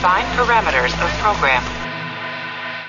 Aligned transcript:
Define 0.00 0.34
parameters 0.34 0.94
of 0.94 1.14
program. 1.20 1.62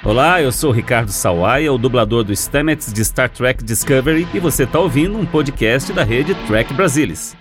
Olá, 0.02 0.42
eu 0.42 0.50
sou 0.50 0.72
Ricardo 0.72 1.12
Sawaia, 1.12 1.74
o 1.74 1.78
dublador 1.78 2.24
do 2.24 2.34
Stamets 2.34 2.94
de 2.94 3.04
Star 3.04 3.30
Trek 3.30 3.62
Discovery, 3.66 4.26
e 4.34 4.40
você 4.40 4.64
está 4.64 4.80
ouvindo 4.80 5.18
um 5.18 5.26
podcast 5.26 5.92
da 5.92 6.06
rede 6.06 6.34
Trek 6.48 6.74
Brasilis. 6.74 7.36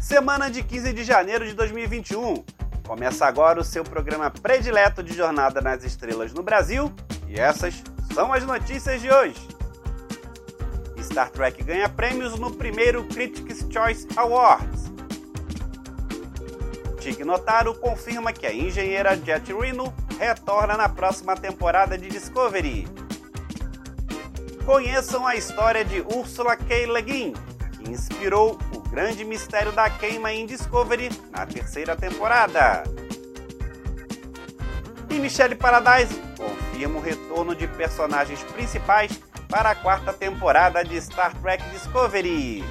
Semana 0.00 0.50
de 0.50 0.64
15 0.64 0.92
de 0.92 1.04
janeiro 1.04 1.46
de 1.46 1.54
2021. 1.54 2.42
Começa 2.84 3.24
agora 3.24 3.60
o 3.60 3.64
seu 3.64 3.84
programa 3.84 4.32
predileto 4.32 5.00
de 5.00 5.14
Jornada 5.14 5.60
nas 5.60 5.84
Estrelas 5.84 6.34
no 6.34 6.42
Brasil, 6.42 6.92
e 7.28 7.38
essas 7.38 7.84
são 8.12 8.32
as 8.32 8.44
notícias 8.44 9.00
de 9.00 9.08
hoje. 9.08 9.48
Star 11.00 11.30
Trek 11.30 11.62
ganha 11.62 11.88
prêmios 11.88 12.36
no 12.36 12.50
primeiro 12.50 13.04
Critics' 13.04 13.64
Choice 13.70 14.08
Awards. 14.16 14.79
Tig 17.00 17.24
Notaro 17.24 17.74
confirma 17.74 18.30
que 18.30 18.46
a 18.46 18.52
engenheira 18.52 19.16
Jet 19.16 19.50
Reno 19.54 19.92
retorna 20.18 20.76
na 20.76 20.86
próxima 20.86 21.34
temporada 21.34 21.96
de 21.96 22.08
Discovery. 22.08 22.86
Conheçam 24.66 25.26
a 25.26 25.34
história 25.34 25.82
de 25.82 26.02
Ursula 26.02 26.54
K. 26.56 26.86
Le 26.86 27.00
Guin, 27.00 27.32
que 27.72 27.90
inspirou 27.90 28.58
o 28.74 28.80
grande 28.80 29.24
mistério 29.24 29.72
da 29.72 29.88
queima 29.88 30.30
em 30.30 30.44
Discovery 30.44 31.08
na 31.30 31.46
terceira 31.46 31.96
temporada. 31.96 32.84
E 35.08 35.14
Michelle 35.14 35.54
Paradise 35.54 36.20
confirma 36.36 36.98
o 36.98 37.02
retorno 37.02 37.54
de 37.54 37.66
personagens 37.66 38.42
principais 38.52 39.18
para 39.48 39.70
a 39.70 39.74
quarta 39.74 40.12
temporada 40.12 40.84
de 40.84 41.00
Star 41.00 41.34
Trek 41.40 41.64
Discovery. 41.70 42.62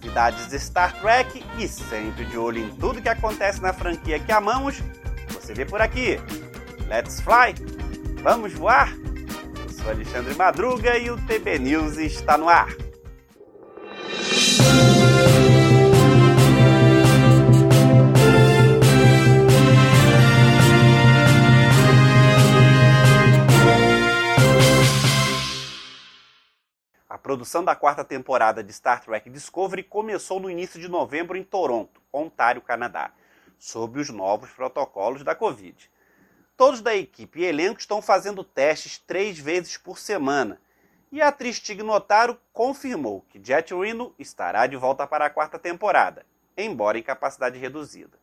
Novidades 0.00 0.48
de 0.48 0.58
Star 0.58 0.98
Trek 0.98 1.44
e 1.58 1.68
sempre 1.68 2.24
de 2.24 2.38
olho 2.38 2.58
em 2.58 2.70
tudo 2.70 3.02
que 3.02 3.08
acontece 3.08 3.60
na 3.60 3.70
franquia 3.70 4.18
que 4.18 4.32
amamos, 4.32 4.82
você 5.30 5.52
vê 5.52 5.66
por 5.66 5.82
aqui. 5.82 6.18
Let's 6.88 7.20
fly! 7.20 7.54
Vamos 8.22 8.54
voar? 8.54 8.90
Eu 9.62 9.68
sou 9.68 9.90
Alexandre 9.90 10.34
Madruga 10.34 10.96
e 10.96 11.10
o 11.10 11.18
TB 11.18 11.58
News 11.58 11.98
está 11.98 12.38
no 12.38 12.48
ar. 12.48 12.68
Produção 27.20 27.62
da 27.62 27.76
quarta 27.76 28.02
temporada 28.02 28.64
de 28.64 28.72
Star 28.72 29.04
Trek 29.04 29.28
Discovery 29.30 29.84
começou 29.84 30.40
no 30.40 30.50
início 30.50 30.80
de 30.80 30.88
novembro 30.88 31.36
em 31.36 31.44
Toronto, 31.44 32.00
Ontário, 32.12 32.62
Canadá, 32.62 33.12
sob 33.58 34.00
os 34.00 34.08
novos 34.08 34.50
protocolos 34.50 35.22
da 35.22 35.34
Covid. 35.34 35.90
Todos 36.56 36.80
da 36.80 36.96
equipe 36.96 37.40
e 37.40 37.44
elenco 37.44 37.78
estão 37.78 38.00
fazendo 38.02 38.42
testes 38.42 38.98
três 38.98 39.38
vezes 39.38 39.76
por 39.76 39.98
semana, 39.98 40.60
e 41.12 41.20
a 41.20 41.28
atriz 41.28 41.60
Tig 41.60 41.82
Notaro 41.82 42.40
confirmou 42.52 43.24
que 43.28 43.40
Jet 43.42 43.74
Reno 43.74 44.14
estará 44.18 44.66
de 44.66 44.76
volta 44.76 45.06
para 45.06 45.26
a 45.26 45.30
quarta 45.30 45.58
temporada, 45.58 46.24
embora 46.56 46.98
em 46.98 47.02
capacidade 47.02 47.58
reduzida. 47.58 48.18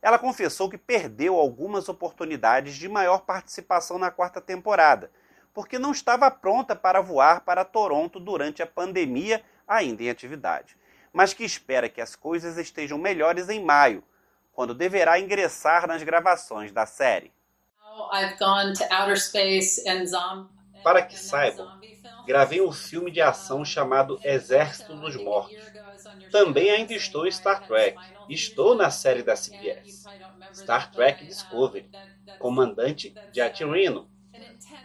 Ela 0.00 0.18
confessou 0.18 0.70
que 0.70 0.78
perdeu 0.78 1.34
algumas 1.34 1.88
oportunidades 1.88 2.76
de 2.76 2.88
maior 2.88 3.22
participação 3.22 3.98
na 3.98 4.10
quarta 4.10 4.40
temporada, 4.40 5.10
porque 5.56 5.78
não 5.78 5.90
estava 5.90 6.30
pronta 6.30 6.76
para 6.76 7.00
voar 7.00 7.40
para 7.40 7.64
Toronto 7.64 8.20
durante 8.20 8.62
a 8.62 8.66
pandemia 8.66 9.42
ainda 9.66 10.02
em 10.02 10.10
atividade, 10.10 10.76
mas 11.14 11.32
que 11.32 11.44
espera 11.44 11.88
que 11.88 11.98
as 11.98 12.14
coisas 12.14 12.58
estejam 12.58 12.98
melhores 12.98 13.48
em 13.48 13.64
maio, 13.64 14.04
quando 14.52 14.74
deverá 14.74 15.18
ingressar 15.18 15.86
nas 15.86 16.02
gravações 16.02 16.72
da 16.72 16.84
série. 16.84 17.32
Para 20.84 21.00
que 21.00 21.18
saibam, 21.18 21.80
gravei 22.26 22.60
um 22.60 22.70
filme 22.70 23.10
de 23.10 23.22
ação 23.22 23.64
chamado 23.64 24.20
Exército 24.22 24.94
dos 24.94 25.16
Mortos. 25.16 25.72
Também 26.30 26.70
ainda 26.70 26.92
estou 26.92 27.26
em 27.26 27.32
Star 27.32 27.66
Trek. 27.66 27.96
Estou 28.28 28.74
na 28.74 28.90
série 28.90 29.22
da 29.22 29.34
CBS, 29.34 30.04
Star 30.52 30.92
Trek 30.92 31.24
Discovery, 31.24 31.90
comandante 32.38 33.14
Jet 33.32 33.64
Reno. 33.64 34.14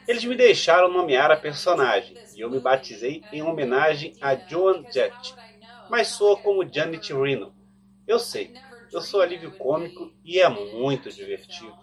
Eles 0.07 0.23
me 0.23 0.35
deixaram 0.35 0.91
nomear 0.91 1.31
a 1.31 1.35
personagem 1.35 2.17
e 2.35 2.41
eu 2.41 2.49
me 2.49 2.59
batizei 2.59 3.23
em 3.31 3.41
homenagem 3.41 4.13
a 4.21 4.35
Joan 4.35 4.83
Jett, 4.91 5.35
mas 5.89 6.07
soa 6.09 6.37
como 6.37 6.67
Janet 6.67 7.13
Reno. 7.13 7.53
Eu 8.07 8.19
sei, 8.19 8.53
eu 8.91 9.01
sou 9.01 9.21
alívio 9.21 9.51
cômico 9.57 10.11
e 10.23 10.39
é 10.39 10.49
muito 10.49 11.09
divertido. 11.11 11.75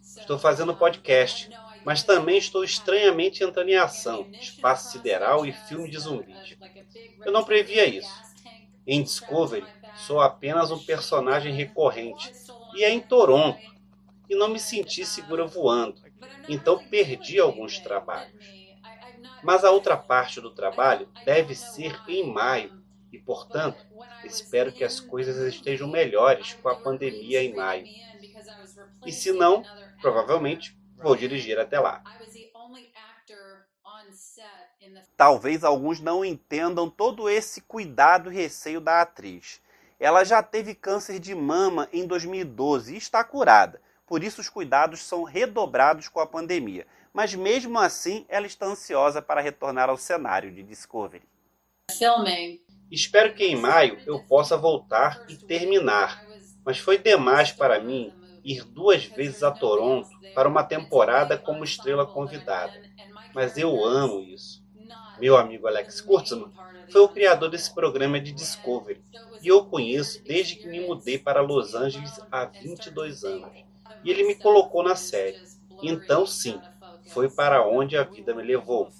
Estou 0.00 0.38
fazendo 0.38 0.76
podcast, 0.76 1.50
mas 1.84 2.02
também 2.02 2.38
estou 2.38 2.62
estranhamente 2.62 3.42
entrando 3.42 3.68
em 3.68 3.76
ação, 3.76 4.28
espaço 4.32 4.92
sideral 4.92 5.44
e 5.46 5.52
filme 5.52 5.90
de 5.90 5.98
zumbis. 5.98 6.56
Eu 7.24 7.32
não 7.32 7.44
previa 7.44 7.86
isso. 7.86 8.12
Em 8.86 9.02
Discovery, 9.02 9.64
sou 9.96 10.20
apenas 10.20 10.70
um 10.70 10.78
personagem 10.78 11.54
recorrente 11.54 12.32
e 12.74 12.84
é 12.84 12.90
em 12.90 13.00
Toronto, 13.00 13.60
e 14.28 14.34
não 14.34 14.48
me 14.48 14.58
senti 14.58 15.04
segura 15.04 15.44
voando, 15.44 16.01
então 16.48 16.78
perdi 16.88 17.38
alguns 17.38 17.78
trabalhos. 17.78 18.62
Mas 19.42 19.64
a 19.64 19.70
outra 19.70 19.96
parte 19.96 20.40
do 20.40 20.50
trabalho 20.50 21.08
deve 21.24 21.54
ser 21.54 22.00
em 22.08 22.32
maio, 22.32 22.82
e 23.12 23.18
portanto, 23.18 23.84
espero 24.24 24.72
que 24.72 24.84
as 24.84 25.00
coisas 25.00 25.36
estejam 25.52 25.88
melhores 25.88 26.54
com 26.54 26.68
a 26.68 26.76
pandemia 26.76 27.42
em 27.42 27.54
maio. 27.54 27.84
E 29.04 29.12
se 29.12 29.32
não, 29.32 29.62
provavelmente 30.00 30.78
vou 30.96 31.16
dirigir 31.16 31.58
até 31.58 31.78
lá. 31.78 32.02
Talvez 35.16 35.62
alguns 35.62 36.00
não 36.00 36.24
entendam 36.24 36.88
todo 36.88 37.28
esse 37.28 37.60
cuidado 37.60 38.32
e 38.32 38.34
receio 38.34 38.80
da 38.80 39.02
atriz. 39.02 39.60
Ela 39.98 40.24
já 40.24 40.42
teve 40.42 40.74
câncer 40.74 41.20
de 41.20 41.34
mama 41.34 41.88
em 41.92 42.06
2012 42.06 42.94
e 42.94 42.98
está 42.98 43.22
curada. 43.22 43.80
Por 44.06 44.22
isso 44.22 44.40
os 44.40 44.48
cuidados 44.48 45.00
são 45.00 45.22
redobrados 45.22 46.08
com 46.08 46.20
a 46.20 46.26
pandemia. 46.26 46.86
Mas 47.12 47.34
mesmo 47.34 47.78
assim, 47.78 48.24
ela 48.28 48.46
está 48.46 48.66
ansiosa 48.66 49.20
para 49.20 49.40
retornar 49.40 49.90
ao 49.90 49.96
cenário 49.96 50.50
de 50.50 50.62
Discovery. 50.62 51.24
Espero 52.90 53.34
que 53.34 53.44
em 53.44 53.56
maio 53.56 53.98
eu 54.06 54.24
possa 54.24 54.56
voltar 54.56 55.24
e 55.28 55.36
terminar. 55.36 56.24
Mas 56.64 56.78
foi 56.78 56.98
demais 56.98 57.52
para 57.52 57.80
mim 57.80 58.12
ir 58.44 58.64
duas 58.64 59.04
vezes 59.04 59.42
a 59.42 59.50
Toronto 59.50 60.08
para 60.34 60.48
uma 60.48 60.64
temporada 60.64 61.38
como 61.38 61.64
estrela 61.64 62.06
convidada. 62.06 62.72
Mas 63.34 63.56
eu 63.56 63.84
amo 63.84 64.20
isso. 64.20 64.62
Meu 65.18 65.36
amigo 65.36 65.66
Alex 65.66 66.00
Kurtzman 66.00 66.52
foi 66.90 67.00
o 67.00 67.08
criador 67.08 67.48
desse 67.48 67.74
programa 67.74 68.20
de 68.20 68.32
Discovery 68.32 69.02
e 69.40 69.48
eu 69.48 69.58
o 69.58 69.66
conheço 69.66 70.22
desde 70.24 70.56
que 70.56 70.68
me 70.68 70.80
mudei 70.80 71.18
para 71.18 71.40
Los 71.40 71.74
Angeles 71.74 72.20
há 72.30 72.44
22 72.44 73.24
anos. 73.24 73.71
E 74.04 74.10
ele 74.10 74.24
me 74.24 74.34
colocou 74.34 74.82
na 74.82 74.96
série. 74.96 75.40
Então, 75.82 76.26
sim, 76.26 76.60
foi 77.12 77.28
para 77.28 77.66
onde 77.66 77.96
a 77.96 78.04
vida 78.04 78.34
me 78.34 78.42
levou. 78.42 78.90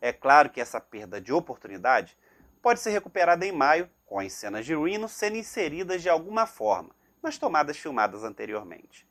É 0.00 0.12
claro 0.12 0.50
que 0.50 0.60
essa 0.60 0.80
perda 0.80 1.20
de 1.20 1.32
oportunidade 1.32 2.16
pode 2.60 2.80
ser 2.80 2.90
recuperada 2.90 3.46
em 3.46 3.52
maio, 3.52 3.90
com 4.04 4.18
as 4.18 4.32
cenas 4.32 4.66
de 4.66 4.76
Reno 4.76 5.08
sendo 5.08 5.36
inseridas 5.36 6.02
de 6.02 6.08
alguma 6.08 6.46
forma 6.46 6.94
nas 7.22 7.38
tomadas 7.38 7.78
filmadas 7.78 8.22
anteriormente. 8.22 9.08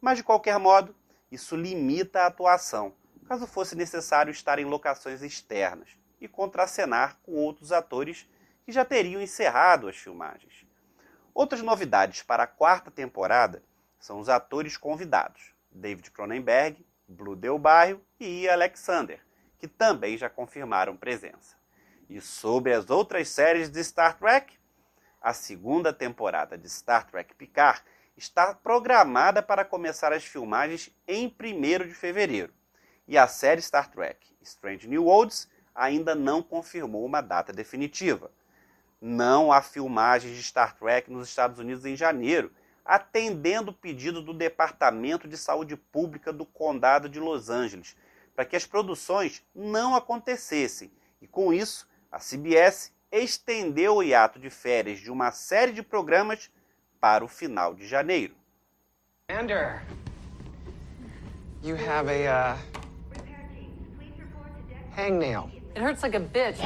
Mas, 0.00 0.18
de 0.18 0.24
qualquer 0.24 0.58
modo, 0.58 0.94
isso 1.30 1.56
limita 1.56 2.20
a 2.20 2.26
atuação, 2.26 2.94
caso 3.28 3.46
fosse 3.46 3.74
necessário 3.74 4.30
estar 4.30 4.58
em 4.58 4.64
locações 4.64 5.20
externas 5.20 5.88
e 6.20 6.28
contracenar 6.28 7.18
com 7.22 7.32
outros 7.32 7.72
atores 7.72 8.28
que 8.64 8.72
já 8.72 8.84
teriam 8.84 9.20
encerrado 9.20 9.88
as 9.88 9.96
filmagens. 9.96 10.64
Outras 11.34 11.60
novidades 11.60 12.22
para 12.22 12.44
a 12.44 12.46
quarta 12.46 12.90
temporada 12.90 13.62
são 14.06 14.20
os 14.20 14.28
atores 14.28 14.76
convidados, 14.76 15.52
David 15.68 16.12
Cronenberg, 16.12 16.86
Blue 17.08 17.34
Del 17.34 17.58
Barrio 17.58 18.00
e 18.20 18.48
Alexander, 18.48 19.20
que 19.58 19.66
também 19.66 20.16
já 20.16 20.30
confirmaram 20.30 20.96
presença. 20.96 21.56
E 22.08 22.20
sobre 22.20 22.72
as 22.72 22.88
outras 22.88 23.28
séries 23.28 23.68
de 23.68 23.82
Star 23.82 24.16
Trek, 24.16 24.56
a 25.20 25.32
segunda 25.32 25.92
temporada 25.92 26.56
de 26.56 26.70
Star 26.70 27.04
Trek 27.10 27.34
Picard 27.34 27.82
está 28.16 28.54
programada 28.54 29.42
para 29.42 29.64
começar 29.64 30.12
as 30.12 30.24
filmagens 30.24 30.88
em 31.08 31.26
1 31.26 31.88
de 31.88 31.94
fevereiro. 31.94 32.54
E 33.08 33.18
a 33.18 33.26
série 33.26 33.60
Star 33.60 33.90
Trek 33.90 34.24
Strange 34.40 34.86
New 34.86 35.06
Worlds 35.06 35.50
ainda 35.74 36.14
não 36.14 36.44
confirmou 36.44 37.04
uma 37.04 37.20
data 37.20 37.52
definitiva. 37.52 38.30
Não 39.00 39.50
há 39.50 39.60
filmagens 39.60 40.36
de 40.36 40.44
Star 40.44 40.76
Trek 40.76 41.10
nos 41.10 41.28
Estados 41.28 41.58
Unidos 41.58 41.84
em 41.84 41.96
janeiro, 41.96 42.52
atendendo 42.86 43.70
o 43.70 43.74
pedido 43.74 44.22
do 44.22 44.32
Departamento 44.32 45.26
de 45.26 45.36
Saúde 45.36 45.76
Pública 45.76 46.32
do 46.32 46.46
Condado 46.46 47.08
de 47.08 47.18
Los 47.18 47.50
Angeles, 47.50 47.96
para 48.34 48.44
que 48.44 48.56
as 48.56 48.64
produções 48.64 49.42
não 49.54 49.94
acontecessem. 49.94 50.92
E 51.20 51.26
com 51.26 51.52
isso, 51.52 51.88
a 52.10 52.18
CBS 52.18 52.92
estendeu 53.10 53.96
o 53.96 54.02
hiato 54.02 54.38
de 54.38 54.50
férias 54.50 55.00
de 55.00 55.10
uma 55.10 55.32
série 55.32 55.72
de 55.72 55.82
programas 55.82 56.50
para 57.00 57.24
o 57.24 57.28
final 57.28 57.74
de 57.74 57.86
janeiro. 57.86 58.34
Commander, 59.28 59.82
you 61.62 61.74
have 61.74 62.08
a 62.08 62.54
uh, 62.54 62.56
hangnail. 64.96 65.50
It 65.74 65.82
hurts 65.82 66.02
like 66.02 66.14
a 66.14 66.20
bitch. 66.20 66.58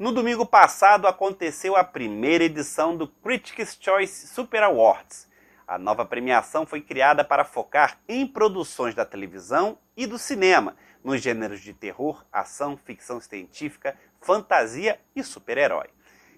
No 0.00 0.12
domingo 0.12 0.46
passado 0.46 1.06
aconteceu 1.06 1.76
a 1.76 1.84
primeira 1.84 2.44
edição 2.44 2.96
do 2.96 3.06
Critics' 3.06 3.76
Choice 3.78 4.28
Super 4.28 4.62
Awards. 4.62 5.28
A 5.68 5.76
nova 5.76 6.06
premiação 6.06 6.64
foi 6.64 6.80
criada 6.80 7.22
para 7.22 7.44
focar 7.44 8.00
em 8.08 8.26
produções 8.26 8.94
da 8.94 9.04
televisão 9.04 9.76
e 9.94 10.06
do 10.06 10.16
cinema, 10.16 10.74
nos 11.04 11.20
gêneros 11.20 11.60
de 11.60 11.74
terror, 11.74 12.24
ação, 12.32 12.78
ficção 12.78 13.20
científica, 13.20 13.94
fantasia 14.22 14.98
e 15.14 15.22
super-herói. 15.22 15.90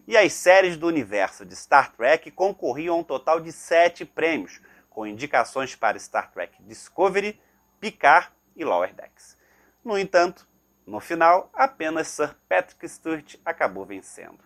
E 0.09 0.17
as 0.17 0.33
séries 0.33 0.77
do 0.77 0.89
universo 0.89 1.47
de 1.47 1.55
Star 1.55 1.93
Trek 1.93 2.33
concorriam 2.33 2.97
a 2.97 2.99
um 2.99 3.05
total 3.05 3.39
de 3.39 3.53
sete 3.53 4.05
prêmios, 4.05 4.61
com 4.91 5.07
indicações 5.07 5.77
para 5.77 6.01
Star 6.01 6.33
Trek 6.33 6.61
Discovery, 6.65 7.41
Picard 7.79 8.29
e 8.57 8.65
Lower 8.65 8.93
Decks. 8.93 9.39
No 9.85 9.97
entanto, 9.97 10.49
no 10.87 11.01
final, 11.01 11.51
apenas 11.55 12.09
Sir 12.09 12.35
Patrick 12.49 12.89
Stewart 12.89 13.37
acabou 13.45 13.85
vencendo. 13.85 14.39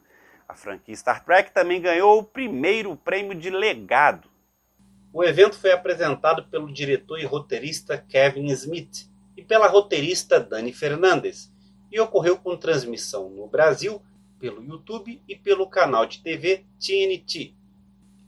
A 0.48 0.54
franquia 0.54 0.94
Star 0.94 1.24
Trek 1.24 1.50
também 1.52 1.80
ganhou 1.80 2.18
o 2.18 2.24
primeiro 2.24 2.94
prêmio 2.96 3.34
de 3.34 3.50
legado. 3.50 4.28
O 5.12 5.24
evento 5.24 5.58
foi 5.58 5.72
apresentado 5.72 6.44
pelo 6.44 6.72
diretor 6.72 7.18
e 7.18 7.24
roteirista 7.24 7.98
Kevin 7.98 8.46
Smith 8.46 9.08
e 9.36 9.42
pela 9.42 9.66
roteirista 9.66 10.38
Dani 10.38 10.72
Fernandes 10.72 11.52
e 11.90 11.98
ocorreu 11.98 12.36
com 12.36 12.56
transmissão 12.56 13.30
no 13.30 13.46
Brasil 13.46 14.02
pelo 14.38 14.62
YouTube 14.62 15.20
e 15.26 15.34
pelo 15.34 15.66
canal 15.66 16.06
de 16.06 16.22
TV 16.22 16.64
TNT. 16.78 17.54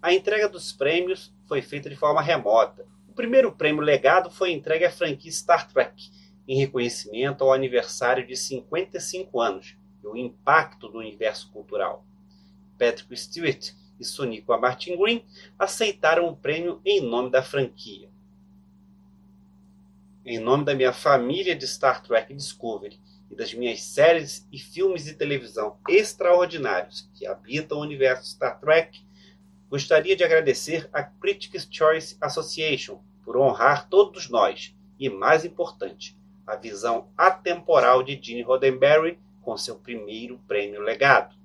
A 0.01 0.13
entrega 0.13 0.49
dos 0.49 0.73
prêmios 0.73 1.35
foi 1.47 1.61
feita 1.61 1.91
de 1.91 1.97
forma 1.97 2.23
remota. 2.23 2.87
O 3.09 3.13
primeiro 3.13 3.53
prêmio 3.53 3.83
legado 3.83 4.31
foi 4.31 4.53
entregue 4.53 4.85
à 4.85 4.91
franquia 4.91 5.31
Star 5.31 5.71
Trek, 5.71 6.11
em 6.49 6.57
reconhecimento 6.57 7.45
ao 7.45 7.53
aniversário 7.53 8.27
de 8.27 8.35
55 8.35 9.39
anos 9.39 9.77
e 10.03 10.07
o 10.07 10.17
impacto 10.17 10.89
do 10.89 10.99
universo 10.99 11.53
cultural. 11.53 12.07
Patrick 12.79 13.15
Stewart 13.15 13.73
e 14.01 14.05
Sonequa 14.05 14.57
Martin 14.57 14.97
Green 14.97 15.25
aceitaram 15.59 16.27
o 16.27 16.37
prêmio 16.37 16.81
em 16.87 17.03
nome 17.03 17.31
da 17.31 17.43
franquia. 17.43 18.09
Em 20.25 20.39
nome 20.39 20.65
da 20.65 20.75
minha 20.75 20.93
família 20.93 21.55
de 21.55 21.67
Star 21.67 22.03
Trek 22.03 22.33
Discovery 22.33 22.99
e 23.31 23.35
das 23.35 23.53
minhas 23.53 23.83
séries 23.83 24.49
e 24.51 24.59
filmes 24.59 25.05
de 25.05 25.15
televisão 25.15 25.77
extraordinários 25.87 27.11
que 27.15 27.27
habitam 27.27 27.79
o 27.79 27.83
universo 27.83 28.31
Star 28.31 28.59
Trek, 28.59 29.01
gostaria 29.69 30.17
de 30.17 30.25
agradecer 30.25 30.89
à 30.95 31.03
Critics' 31.03 31.69
Choice 31.71 32.17
Association 32.23 33.03
por 33.23 33.37
honrar 33.37 33.89
todos 33.89 34.31
nós 34.31 34.75
e, 34.99 35.11
mais 35.11 35.45
importante, 35.45 36.18
a 36.49 36.57
visão 36.57 37.11
atemporal 37.17 38.03
de 38.03 38.19
Gene 38.21 38.43
Roddenberry 38.43 39.19
com 39.43 39.57
seu 39.57 39.77
primeiro 39.77 40.39
prêmio 40.49 40.81
legado. 40.81 41.37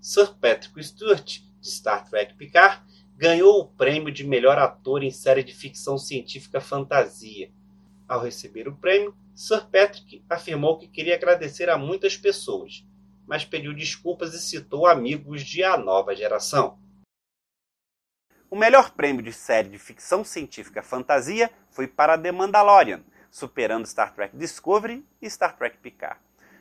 Sir 0.00 0.34
Patrick 0.40 0.82
Stewart, 0.82 1.40
de 1.60 1.70
Star 1.70 2.08
Trek 2.08 2.34
Picard, 2.34 2.82
ganhou 3.16 3.60
o 3.60 3.68
prêmio 3.68 4.10
de 4.10 4.24
melhor 4.24 4.58
ator 4.58 5.02
em 5.02 5.10
série 5.10 5.42
de 5.42 5.54
ficção 5.54 5.98
científica 5.98 6.60
fantasia. 6.60 7.50
Ao 8.08 8.20
receber 8.20 8.66
o 8.66 8.76
prêmio, 8.76 9.14
Sir 9.34 9.66
Patrick 9.70 10.24
afirmou 10.28 10.78
que 10.78 10.88
queria 10.88 11.14
agradecer 11.14 11.68
a 11.68 11.76
muitas 11.76 12.16
pessoas, 12.16 12.84
mas 13.26 13.44
pediu 13.44 13.74
desculpas 13.74 14.34
e 14.34 14.40
citou 14.40 14.86
amigos 14.86 15.42
de 15.42 15.62
A 15.62 15.76
Nova 15.76 16.14
Geração. 16.14 16.78
O 18.50 18.56
melhor 18.56 18.92
prêmio 18.92 19.22
de 19.22 19.32
série 19.32 19.68
de 19.68 19.78
ficção 19.78 20.22
científica 20.24 20.82
fantasia 20.82 21.50
foi 21.70 21.88
para 21.88 22.16
The 22.16 22.30
Mandalorian, 22.30 23.02
superando 23.34 23.84
Star 23.84 24.14
Trek 24.14 24.36
Discovery 24.36 25.04
e 25.20 25.28
Star 25.28 25.56
Trek 25.56 25.78
Picard. 25.78 26.20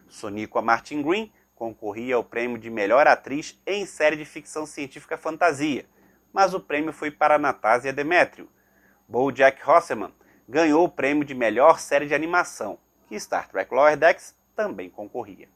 Sonequa 0.09 0.59
Martin 0.59 1.03
Green 1.03 1.31
concorria 1.53 2.15
ao 2.15 2.23
prêmio 2.23 2.57
de 2.57 2.67
melhor 2.67 3.05
atriz 3.05 3.61
em 3.63 3.85
série 3.85 4.15
de 4.15 4.25
ficção 4.25 4.65
científica 4.65 5.15
fantasia, 5.15 5.85
mas 6.33 6.55
o 6.55 6.59
prêmio 6.59 6.91
foi 6.91 7.11
para 7.11 7.37
Natásia 7.37 7.93
Demetrio. 7.93 8.49
BoJack 9.07 9.61
Horseman 9.69 10.11
ganhou 10.49 10.83
o 10.83 10.89
prêmio 10.89 11.23
de 11.23 11.35
melhor 11.35 11.77
série 11.77 12.07
de 12.07 12.15
animação, 12.15 12.79
que 13.07 13.19
Star 13.19 13.47
Trek 13.49 13.71
Lower 13.71 13.95
Decks 13.95 14.35
também 14.55 14.89
concorria. 14.89 15.47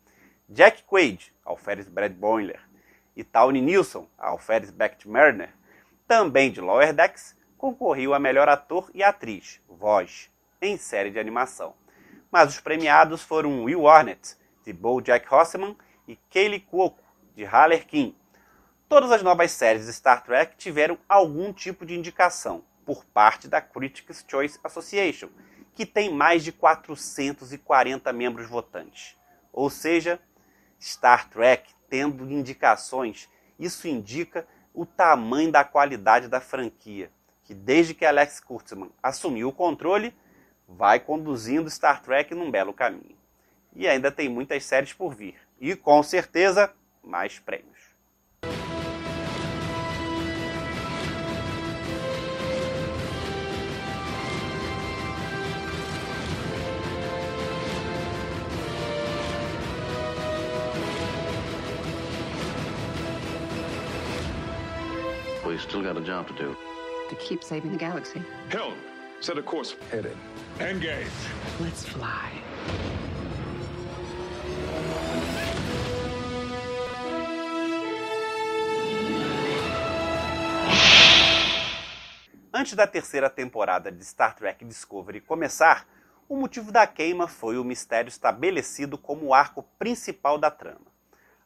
Jack 0.47 0.83
Quaid, 0.83 1.33
Alferes 1.43 1.89
Brad 1.89 2.13
Boiler, 2.13 2.61
e 3.15 3.23
Tawny 3.23 3.59
Nilsson, 3.59 4.07
Alferes 4.19 4.69
Becht 4.69 5.09
Mariner, 5.09 5.49
também 6.07 6.51
de 6.51 6.61
Lower 6.61 6.93
Decks, 6.93 7.35
concorriam 7.57 8.13
a 8.13 8.19
melhor 8.19 8.47
ator 8.47 8.91
e 8.93 9.01
atriz, 9.01 9.59
voz, 9.67 10.29
em 10.61 10.77
série 10.77 11.11
de 11.11 11.19
animação. 11.19 11.73
Mas 12.31 12.49
os 12.49 12.59
premiados 12.59 13.21
foram 13.21 13.63
Will 13.63 13.87
Arnett, 13.87 14.35
de 14.63 14.73
BoJack 14.73 15.33
Horseman, 15.33 15.75
e 16.07 16.15
Kaylee 16.31 16.61
Cuoco, 16.61 17.03
de 17.35 17.45
Harlequin. 17.45 18.15
Todas 18.89 19.11
as 19.11 19.21
novas 19.21 19.51
séries 19.51 19.85
de 19.85 19.93
Star 19.93 20.23
Trek 20.23 20.55
tiveram 20.57 20.97
algum 21.07 21.51
tipo 21.51 21.85
de 21.85 21.97
indicação 21.97 22.63
por 22.85 23.03
parte 23.05 23.47
da 23.47 23.59
Critics' 23.59 24.23
Choice 24.25 24.59
Association, 24.63 25.29
que 25.75 25.85
tem 25.85 26.09
mais 26.09 26.43
de 26.43 26.51
440 26.51 28.11
membros 28.13 28.47
votantes. 28.47 29.17
Ou 29.51 29.69
seja, 29.69 30.19
Star 30.79 31.29
Trek 31.29 31.69
tendo 31.89 32.29
indicações, 32.31 33.29
isso 33.59 33.87
indica 33.87 34.47
o 34.73 34.85
tamanho 34.85 35.51
da 35.51 35.63
qualidade 35.63 36.27
da 36.27 36.39
franquia, 36.39 37.11
que 37.43 37.53
desde 37.53 37.93
que 37.93 38.05
Alex 38.05 38.39
Kurtzman 38.39 38.91
assumiu 39.01 39.49
o 39.49 39.53
controle, 39.53 40.15
vai 40.67 40.99
conduzindo 40.99 41.69
Star 41.69 42.01
Trek 42.01 42.35
num 42.35 42.51
belo 42.51 42.73
caminho. 42.73 43.15
E 43.75 43.87
ainda 43.87 44.11
tem 44.11 44.27
muitas 44.27 44.65
séries 44.65 44.91
por 44.91 45.13
vir. 45.13 45.35
E 45.59 45.75
com 45.75 46.03
certeza, 46.03 46.73
mais 47.03 47.39
prêmios. 47.39 47.77
We 65.45 65.57
still 65.57 65.81
got 65.81 65.97
a 65.97 66.01
job 66.01 66.27
to 66.27 66.33
do. 66.33 66.57
To 67.09 67.15
keep 67.15 67.41
saving 67.41 67.71
the 67.71 67.77
galaxy. 67.77 68.21
Hill, 68.51 68.73
set 69.19 69.37
a 69.37 69.43
course. 69.43 69.75
Headed. 69.91 70.17
Engage. 70.59 71.09
Let's 71.59 71.85
fly. 71.85 72.43
Antes 82.53 82.73
da 82.73 82.87
terceira 82.87 83.29
temporada 83.29 83.91
de 83.91 84.03
Star 84.03 84.35
Trek 84.35 84.65
Discovery 84.65 85.21
começar, 85.21 85.87
o 86.27 86.35
motivo 86.35 86.71
da 86.71 86.87
queima 86.87 87.27
foi 87.27 87.57
o 87.57 87.63
mistério 87.63 88.09
estabelecido 88.09 88.97
como 88.97 89.27
o 89.27 89.33
arco 89.33 89.63
principal 89.77 90.39
da 90.39 90.49
trama. 90.49 90.87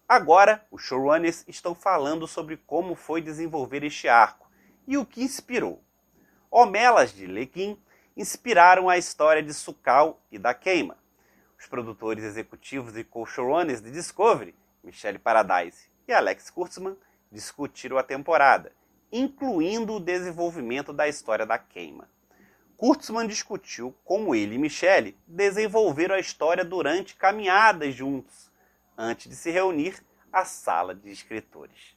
Agora, 0.07 0.65
os 0.71 0.81
showrunners 0.81 1.43
estão 1.47 1.75
falando 1.75 2.27
sobre 2.27 2.57
como 2.57 2.95
foi 2.95 3.21
desenvolver 3.21 3.83
este 3.83 4.07
arco 4.07 4.49
e 4.87 4.97
o 4.97 5.05
que 5.05 5.21
inspirou. 5.21 5.83
Homelas 6.53 7.13
de 7.13 7.25
Lequim 7.25 7.77
inspiraram 8.15 8.89
a 8.89 8.97
história 8.97 9.41
de 9.41 9.53
Sukal 9.53 10.21
e 10.29 10.37
da 10.37 10.53
queima. 10.53 10.97
Os 11.57 11.65
produtores 11.65 12.25
executivos 12.25 12.97
e 12.97 13.05
co-showrunners 13.05 13.81
de 13.81 13.89
Discovery, 13.89 14.53
Michelle 14.83 15.17
Paradise 15.17 15.89
e 16.05 16.11
Alex 16.11 16.49
Kurtzman, 16.49 16.97
discutiram 17.31 17.97
a 17.97 18.03
temporada 18.03 18.73
incluindo 19.13 19.93
o 19.93 19.99
desenvolvimento 19.99 20.91
da 20.91 21.07
história 21.07 21.45
da 21.45 21.57
queima. 21.57 22.09
Kurtzman 22.75 23.27
discutiu 23.27 23.95
como 24.03 24.35
ele 24.35 24.55
e 24.55 24.57
Michelle 24.57 25.17
desenvolveram 25.25 26.15
a 26.15 26.19
história 26.19 26.65
durante 26.65 27.15
caminhadas 27.15 27.95
juntos, 27.95 28.51
antes 28.97 29.29
de 29.29 29.35
se 29.37 29.51
reunir 29.51 30.03
à 30.33 30.43
sala 30.43 30.93
de 30.93 31.11
escritores. 31.11 31.95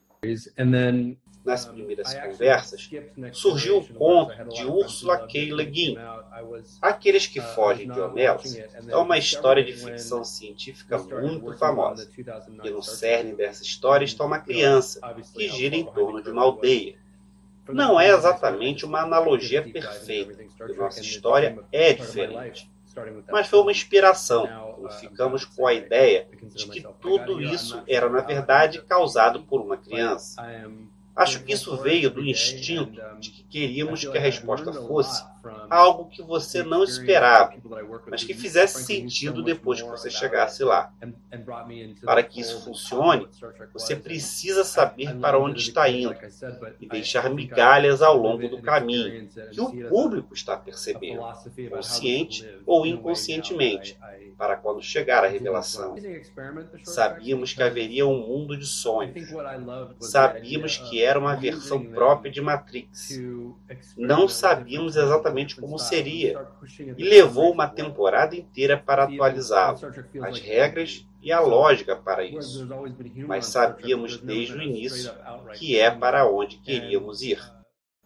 Nas 1.45 1.67
primeiras 1.67 2.15
conversas, 2.15 2.89
surgiu 3.33 3.79
o 3.79 3.87
conto 3.95 4.45
de 4.49 4.65
Ursula 4.65 5.27
K. 5.27 5.53
Le 5.53 5.65
Guin, 5.67 5.97
Aqueles 6.81 7.27
que 7.27 7.41
Fogem 7.41 7.91
de 7.91 8.01
Homelos, 8.01 8.57
é 8.57 8.97
uma 8.97 9.19
história 9.19 9.63
de 9.63 9.73
ficção 9.73 10.25
científica 10.25 10.99
muito 10.99 11.53
famosa. 11.55 12.09
E 12.63 12.71
no 12.71 12.83
cerne 12.83 13.35
dessa 13.35 13.63
história 13.63 14.05
está 14.05 14.25
uma 14.25 14.39
criança 14.39 15.01
que 15.35 15.49
gira 15.49 15.77
em 15.77 15.85
torno 15.85 16.23
de 16.23 16.31
uma 16.31 16.43
aldeia. 16.43 16.97
Não 17.69 17.99
é 17.99 18.09
exatamente 18.09 18.85
uma 18.85 19.01
analogia 19.01 19.63
perfeita, 19.63 20.45
porque 20.59 20.75
nossa 20.75 21.01
história 21.01 21.59
é 21.73 21.93
diferente. 21.93 22.71
mas 23.31 23.49
foi 23.49 23.61
uma 23.61 23.71
inspiração. 23.73 24.49
ficamos 25.01 25.45
com 25.45 25.67
a 25.67 25.75
ideia 25.75 26.29
de 26.55 26.69
que 26.69 26.87
tudo 27.01 27.41
isso 27.41 27.83
era, 27.89 28.09
na 28.09 28.21
verdade, 28.21 28.83
causado 28.83 29.43
por 29.45 29.61
uma 29.61 29.77
criança. 29.77 30.43
Acho 31.15 31.43
que 31.45 31.53
isso 31.53 31.77
veio 31.77 32.11
do 32.11 32.21
instinto 32.21 33.01
de 33.21 33.31
que 33.31 33.43
queríamos 33.45 34.05
que 34.05 34.19
a 34.19 34.21
resposta 34.21 34.73
fosse 34.73 35.25
algo 35.71 36.09
que 36.09 36.23
você 36.23 36.63
não 36.63 36.83
esperava, 36.83 37.55
mas 38.09 38.25
que 38.25 38.35
fizesse 38.35 38.85
sentido 38.85 39.43
depois 39.43 39.81
que 39.81 39.89
você 39.89 40.11
chegasse 40.11 40.63
lá. 40.63 40.93
Para 42.05 42.23
que 42.23 42.41
isso 42.41 42.65
funcione, 42.65 43.29
você 43.73 43.97
precisa 43.97 44.65
saber 44.65 45.17
para 45.17 45.39
onde 45.39 45.61
está 45.61 45.89
indo 45.89 46.15
e 46.81 46.89
deixar 46.89 47.31
migalhas 47.31 48.03
ao 48.03 48.17
longo 48.17 48.49
do 48.49 48.63
caminho 48.63 49.29
que 49.51 49.61
o 49.61 49.89
público 49.89 50.35
está 50.35 50.57
percebendo, 50.57 51.23
consciente 51.71 52.49
ou 52.67 52.87
inconscientemente, 52.87 53.99
para 54.37 54.57
quando 54.57 54.83
chegar 54.83 55.25
a 55.25 55.29
revelação. 55.29 55.97
Sabíamos 56.83 57.53
que 57.53 57.63
haveria 57.63 58.07
um 58.07 58.27
mundo 58.27 58.57
de 58.57 58.67
sonhos. 58.67 59.29
Sabíamos 60.01 60.77
que 60.77 61.03
era 61.03 61.19
uma 61.19 61.35
versão 61.35 61.85
própria 61.85 62.31
de 62.31 62.41
Matrix. 62.41 63.21
Não 63.97 64.29
sabíamos 64.29 64.97
exatamente 64.97 65.34
como 65.61 65.79
seria 65.79 66.47
e 66.97 67.05
levou 67.05 67.53
uma 67.53 67.69
temporada 67.69 68.37
inteira 68.37 68.77
para 68.79 69.05
atualizá-lo, 69.05 69.79
as 70.23 70.41
regras 70.41 71.07
e 71.23 71.33
a 71.33 71.41
lógica 71.41 71.97
para 71.97 72.25
isso. 72.25 72.69
Mas 73.27 73.47
sabíamos 73.47 74.19
desde 74.19 74.55
o 74.55 74.63
início 74.63 75.13
que 75.55 75.79
é 75.79 75.91
para 75.91 76.27
onde 76.27 76.59
queríamos 76.59 77.23
ir. 77.23 77.41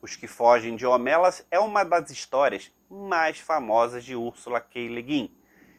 Os 0.00 0.14
que 0.14 0.28
fogem 0.28 0.76
de 0.76 0.86
Homelas 0.86 1.44
é 1.50 1.58
uma 1.58 1.82
das 1.82 2.10
histórias 2.10 2.70
mais 2.88 3.38
famosas 3.38 4.04
de 4.04 4.14
Ursula 4.14 4.60
K. 4.60 4.88
Le 4.88 5.02
Guin 5.02 5.34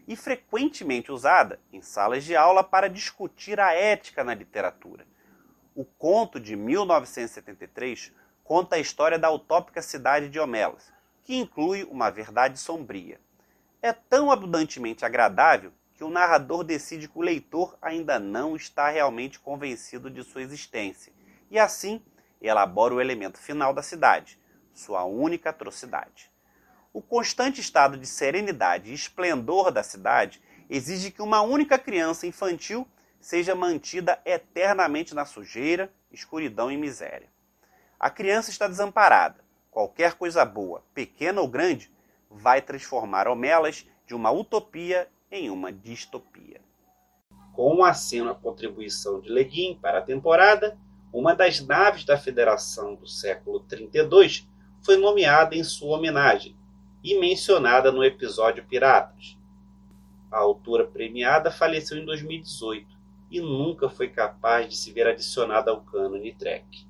e 0.08 0.16
frequentemente 0.16 1.12
usada 1.12 1.60
em 1.72 1.82
salas 1.82 2.24
de 2.24 2.36
aula 2.36 2.64
para 2.64 2.90
discutir 2.90 3.60
a 3.60 3.74
ética 3.74 4.24
na 4.24 4.34
literatura. 4.34 5.08
O 5.76 5.86
conto 5.86 6.40
de 6.40 6.56
1973 6.56 8.12
conta 8.44 8.76
a 8.76 8.80
história 8.80 9.18
da 9.18 9.32
utópica 9.32 9.82
cidade 9.82 10.28
de 10.28 10.40
Homelas, 10.40 10.92
que 11.30 11.36
inclui 11.36 11.84
uma 11.84 12.10
verdade 12.10 12.58
sombria. 12.58 13.22
É 13.84 13.94
tão 13.94 14.32
abundantemente 14.32 15.06
agradável 15.06 15.72
que 15.94 16.04
o 16.04 16.10
narrador 16.10 16.64
decide 16.64 17.08
que 17.08 17.20
o 17.20 17.22
leitor 17.22 17.78
ainda 17.80 18.18
não 18.18 18.56
está 18.56 18.90
realmente 18.90 19.38
convencido 19.40 20.10
de 20.10 20.24
sua 20.24 20.42
existência, 20.42 21.14
e 21.52 21.60
assim 21.60 22.02
elabora 22.42 22.96
o 22.96 23.00
elemento 23.00 23.38
final 23.38 23.76
da 23.76 23.84
cidade, 23.84 24.40
sua 24.74 25.04
única 25.04 25.52
atrocidade. 25.52 26.32
O 26.92 27.00
constante 27.00 27.62
estado 27.62 27.96
de 27.96 28.08
serenidade 28.08 28.90
e 28.90 28.96
esplendor 28.96 29.70
da 29.70 29.84
cidade 29.84 30.42
exige 30.68 31.12
que 31.12 31.22
uma 31.22 31.44
única 31.44 31.78
criança 31.78 32.26
infantil 32.26 32.88
seja 33.22 33.54
mantida 33.54 34.20
eternamente 34.26 35.14
na 35.14 35.26
sujeira, 35.26 35.94
escuridão 36.12 36.72
e 36.72 36.76
miséria. 36.76 37.30
A 38.00 38.10
criança 38.10 38.50
está 38.50 38.68
desamparada. 38.68 39.48
Qualquer 39.72 40.16
coisa 40.16 40.44
boa, 40.44 40.84
pequena 40.94 41.42
ou 41.42 41.48
grande, 41.48 41.92
vai 42.30 42.62
transformar 42.62 43.28
Homelas 43.28 43.86
de 44.08 44.16
uma 44.16 44.32
utopia 44.32 45.08
em 45.32 45.50
uma 45.50 45.72
distopia. 45.72 46.62
Com 47.54 47.84
a 47.84 47.90
aceno 47.90 48.32
a 48.32 48.36
contribuição 48.36 49.20
de 49.20 49.30
Leguin 49.30 49.78
para 49.80 50.00
a 50.00 50.04
temporada, 50.04 50.78
uma 51.14 51.36
das 51.36 51.60
naves 51.60 52.04
da 52.04 52.18
Federação 52.18 52.96
do 52.96 53.08
século 53.08 53.60
32 53.62 54.48
foi 54.82 54.98
nomeada 54.98 55.56
em 55.56 55.64
sua 55.64 55.98
homenagem 55.98 56.56
e 57.04 57.20
mencionada 57.20 57.92
no 57.92 58.04
episódio 58.04 58.66
Piratas. 58.66 59.38
A 60.32 60.38
autora 60.38 60.86
premiada 60.86 61.52
faleceu 61.52 61.98
em 61.98 62.06
2018 62.06 62.88
e 63.32 63.40
nunca 63.40 63.90
foi 63.90 64.10
capaz 64.10 64.70
de 64.70 64.76
se 64.76 64.92
ver 64.92 65.08
adicionada 65.08 65.72
ao 65.72 65.82
cânone 65.82 66.34
Trek. 66.34 66.89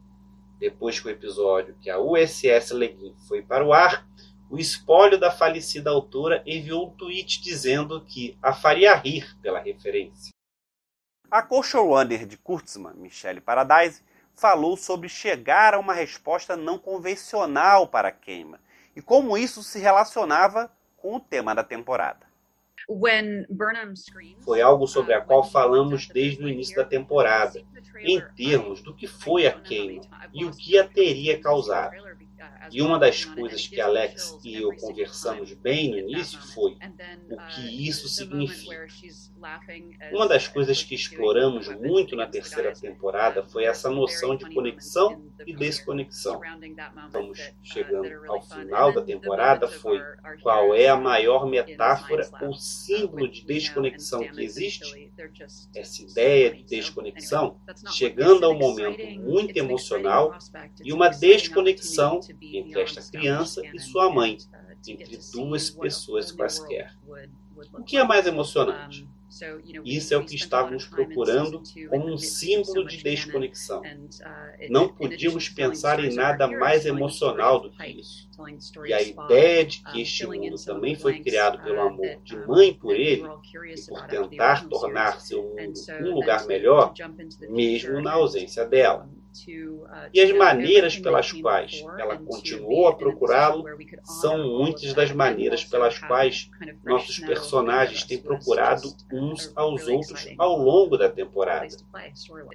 Depois 0.60 1.00
que 1.00 1.08
o 1.08 1.12
episódio 1.12 1.76
que 1.82 1.90
a 1.90 1.98
USS 1.98 2.72
Leguin 2.72 3.16
foi 3.28 3.42
para 3.42 3.66
o 3.66 3.72
ar, 3.72 4.06
o 4.50 4.58
espólio 4.58 5.18
da 5.18 5.32
falecida 5.32 5.90
autora 5.90 6.44
enviou 6.46 6.88
um 6.88 6.92
tweet 6.92 7.42
dizendo 7.42 8.04
que 8.04 8.38
a 8.42 8.52
faria 8.52 8.94
rir 8.96 9.38
pela 9.42 9.60
referência. 9.60 10.32
A 11.32 11.42
co-showrunner 11.42 12.26
de 12.26 12.36
Kurtzman, 12.38 12.96
Michelle 12.96 13.40
Paradise, 13.40 14.04
falou 14.34 14.76
sobre 14.76 15.08
chegar 15.08 15.74
a 15.74 15.80
uma 15.80 15.94
resposta 15.94 16.58
não 16.58 16.78
convencional 16.78 17.88
para 17.88 18.10
a 18.10 18.12
queima 18.12 18.60
e 18.96 19.02
como 19.02 19.38
isso 19.38 19.62
se 19.62 19.80
relacionava 19.80 20.72
com 20.98 21.16
o 21.16 21.20
tema 21.20 21.54
da 21.54 21.64
temporada. 21.64 22.29
Foi 24.42 24.62
algo 24.62 24.88
sobre 24.88 25.14
a 25.14 25.22
qual 25.22 25.44
falamos 25.44 26.08
desde 26.08 26.44
o 26.44 26.50
início 26.50 26.76
da 26.76 26.84
temporada, 26.84 27.62
em 28.02 28.20
termos 28.36 28.82
do 28.82 28.96
que 28.96 29.06
foi 29.06 29.46
a 29.46 29.52
queima 29.52 30.02
e 30.34 30.44
o 30.44 30.52
que 30.52 30.78
a 30.78 30.88
teria 30.88 31.40
causado. 31.40 31.96
E 32.72 32.82
uma 32.82 33.00
das 33.00 33.26
coisas 33.26 33.68
que 33.68 33.82
Alex 33.82 34.38
e 34.44 34.56
eu 34.56 34.76
conversamos 34.76 35.54
bem 35.54 35.90
no 35.90 35.98
início 35.98 36.40
foi 36.40 36.78
o 37.30 37.38
que 37.48 37.88
isso 37.88 38.08
significa. 38.08 38.88
Uma 40.12 40.28
das 40.28 40.48
coisas 40.48 40.84
que 40.84 40.94
exploramos 40.94 41.68
muito 41.80 42.16
na 42.16 42.28
terceira 42.28 42.74
temporada 42.74 43.44
foi 43.44 43.64
essa 43.64 43.90
noção 43.90 44.36
de 44.36 44.54
conexão 44.54 45.24
e 45.46 45.56
desconexão. 45.56 46.42
Estamos 47.06 47.40
chegando 47.64 48.10
ao 48.28 48.42
final 48.42 48.94
da 48.94 49.02
temporada, 49.02 49.68
foi 49.68 50.02
qual 50.42 50.76
é 50.76 50.88
a 50.88 50.98
maior 50.98 51.48
metáfora 51.48 52.30
ou 52.42 52.54
símbolo 52.54 53.28
de 53.28 53.46
desconexão 53.46 54.28
que 54.28 54.44
existe? 54.44 55.12
Essa 55.76 56.02
ideia 56.04 56.54
de 56.54 56.64
desconexão, 56.64 57.60
chegando 57.92 58.46
a 58.46 58.50
um 58.50 58.58
momento 58.58 59.06
muito 59.20 59.56
emocional 59.58 60.38
e 60.84 60.94
uma 60.94 61.10
desconexão 61.10 62.20
entre 62.42 62.82
esta 62.82 63.02
criança 63.12 63.62
e 63.66 63.80
sua 63.80 64.10
mãe, 64.10 64.38
entre 64.88 65.20
duas 65.34 65.70
pessoas 65.70 66.32
quaisquer. 66.32 66.94
O 67.74 67.84
que 67.84 67.98
é 67.98 68.04
mais 68.04 68.26
emocionante? 68.26 69.08
Isso 69.86 70.14
é 70.14 70.18
o 70.18 70.26
que 70.26 70.36
estávamos 70.36 70.88
procurando 70.88 71.62
como 71.90 72.12
um 72.12 72.18
símbolo 72.18 72.86
de 72.88 73.04
desconexão. 73.04 73.82
Não 74.70 74.90
podíamos 74.90 75.48
pensar 75.50 76.04
em 76.04 76.14
nada 76.16 76.48
mais 76.48 76.86
emocional 76.86 77.60
do 77.60 77.70
que 77.70 77.86
isso. 77.88 78.28
E 78.86 78.94
a 78.94 79.02
ideia 79.02 79.66
de 79.66 79.84
que 79.84 80.02
este 80.02 80.26
mundo 80.26 80.56
também 80.64 80.96
foi 80.96 81.20
criado 81.20 81.62
pelo 81.64 81.80
amor 81.80 82.22
de 82.24 82.36
mãe 82.48 82.74
por 82.74 82.96
ele 82.96 83.24
e 83.24 83.82
por 83.88 84.08
tentar 84.08 84.68
tornar 84.68 85.22
seu 85.22 85.44
mundo 85.44 85.80
um 86.02 86.16
lugar 86.16 86.46
melhor, 86.48 86.94
mesmo 87.50 88.02
na 88.02 88.14
ausência 88.14 88.66
dela. 88.66 89.08
E 90.14 90.22
as 90.22 90.32
maneiras 90.32 90.98
pelas 90.98 91.32
quais 91.32 91.84
ela 91.98 92.18
continuou 92.18 92.88
a 92.88 92.96
procurá-lo 92.96 93.64
são 94.04 94.38
muitas 94.58 94.94
das 94.94 95.12
maneiras 95.12 95.64
pelas 95.64 95.98
quais 96.00 96.50
nossos 96.84 97.20
personagens 97.20 98.04
têm 98.04 98.18
procurado 98.18 98.94
uns 99.12 99.52
aos 99.56 99.88
outros 99.88 100.28
ao 100.38 100.58
longo 100.58 100.98
da 100.98 101.10
temporada. 101.10 101.68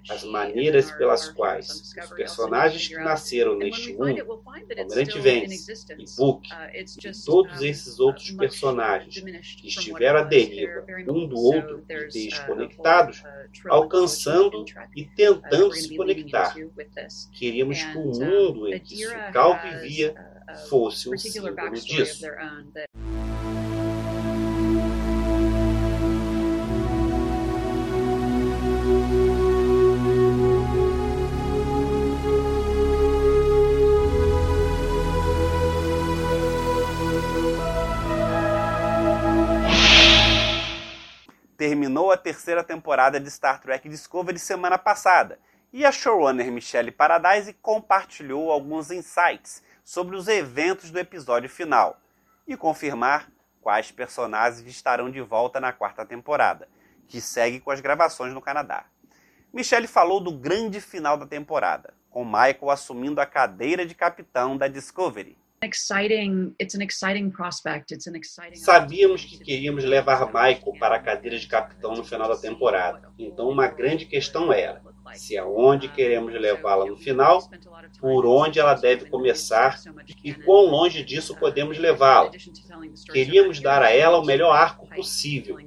As 0.09 0.25
maneiras 0.25 0.91
pelas 0.93 1.29
quais 1.29 1.95
os 1.97 2.11
personagens 2.11 2.89
que 2.89 2.97
nasceram 2.97 3.57
neste 3.57 3.93
mundo, 3.93 4.43
Almirante 4.79 5.19
Vance 5.19 5.73
e 5.99 6.05
Book, 6.17 6.49
e 6.75 7.25
todos 7.25 7.63
esses 7.63 8.01
outros 8.01 8.31
personagens 8.33 9.21
que 9.21 9.69
estiveram 9.69 10.21
à 10.21 10.23
deriva 10.23 10.85
um 11.09 11.27
do 11.27 11.39
outro 11.39 11.85
e 11.89 12.09
desconectados, 12.09 13.23
alcançando 13.69 14.65
e 14.95 15.05
tentando 15.05 15.73
se 15.75 15.97
conectar 15.97 16.55
Queríamos 17.33 17.83
que 17.83 17.97
o 17.97 18.03
mundo 18.03 18.69
em 18.69 18.81
que 18.81 18.97
Sukal 18.97 19.61
vivia 19.63 20.15
fosse 20.69 21.09
um 21.09 21.17
símbolo 21.17 21.71
disso. 21.73 22.27
Terminou 41.57 42.11
a 42.11 42.17
terceira 42.17 42.65
temporada 42.65 43.21
de 43.21 43.31
Star 43.31 43.61
Trek 43.61 43.89
Discovery 43.89 44.39
semana 44.39 44.77
passada 44.77 45.39
e 45.75 45.85
a 45.85 45.91
showrunner 45.91 46.53
Michelle 46.53 46.93
Paradise 46.93 47.53
compartilhou 47.55 48.53
alguns 48.53 48.93
insights 48.93 49.61
sobre 49.85 50.15
os 50.15 50.29
eventos 50.29 50.89
do 50.89 51.01
episódio 51.01 51.51
final 51.51 52.01
e 52.47 52.57
confirmar 52.57 53.29
quais 53.61 53.91
personagens 53.91 54.65
estarão 54.69 55.11
de 55.11 55.21
volta 55.21 55.59
na 55.59 55.73
quarta 55.73 56.07
temporada, 56.07 56.69
que 57.09 57.21
segue 57.21 57.59
com 57.59 57.73
as 57.73 57.81
gravações 57.81 58.33
no 58.33 58.41
Canadá. 58.41 58.87
Michelle 59.53 59.89
falou 59.89 60.21
do 60.21 60.31
grande 60.31 60.81
final 60.81 61.17
da 61.17 61.27
temporada, 61.27 61.93
com 62.09 62.25
Michael 62.25 62.71
assumindo 62.71 63.21
a 63.21 63.27
cadeira 63.27 63.85
de 63.85 63.97
capitão 63.97 64.57
da 64.57 64.69
Discovery. 64.69 65.37
Sabíamos 68.59 69.25
que 69.25 69.39
queríamos 69.39 69.83
levar 69.83 70.27
Michael 70.27 70.79
para 70.79 70.97
a 70.97 71.03
cadeira 71.03 71.37
de 71.37 71.49
capitão 71.49 71.97
no 71.97 72.05
final 72.05 72.29
da 72.29 72.37
temporada. 72.37 73.13
Então, 73.19 73.49
uma 73.49 73.67
grande 73.67 74.07
questão 74.07 74.53
era 74.53 74.94
se 75.13 75.37
aonde 75.37 75.89
queremos 75.89 76.33
levá-la 76.33 76.87
no 76.87 76.97
final, 76.97 77.49
por 78.01 78.27
onde 78.27 78.59
ela 78.59 78.75
deve 78.75 79.07
começar 79.07 79.79
e 80.23 80.33
quão 80.33 80.67
longe 80.67 81.03
disso 81.03 81.37
podemos 81.37 81.79
levá-la. 81.79 82.31
Queríamos 83.13 83.61
dar 83.61 83.83
a 83.83 83.91
ela 83.91 84.19
o 84.19 84.25
melhor 84.25 84.53
arco 84.53 84.89
possível. 84.89 85.59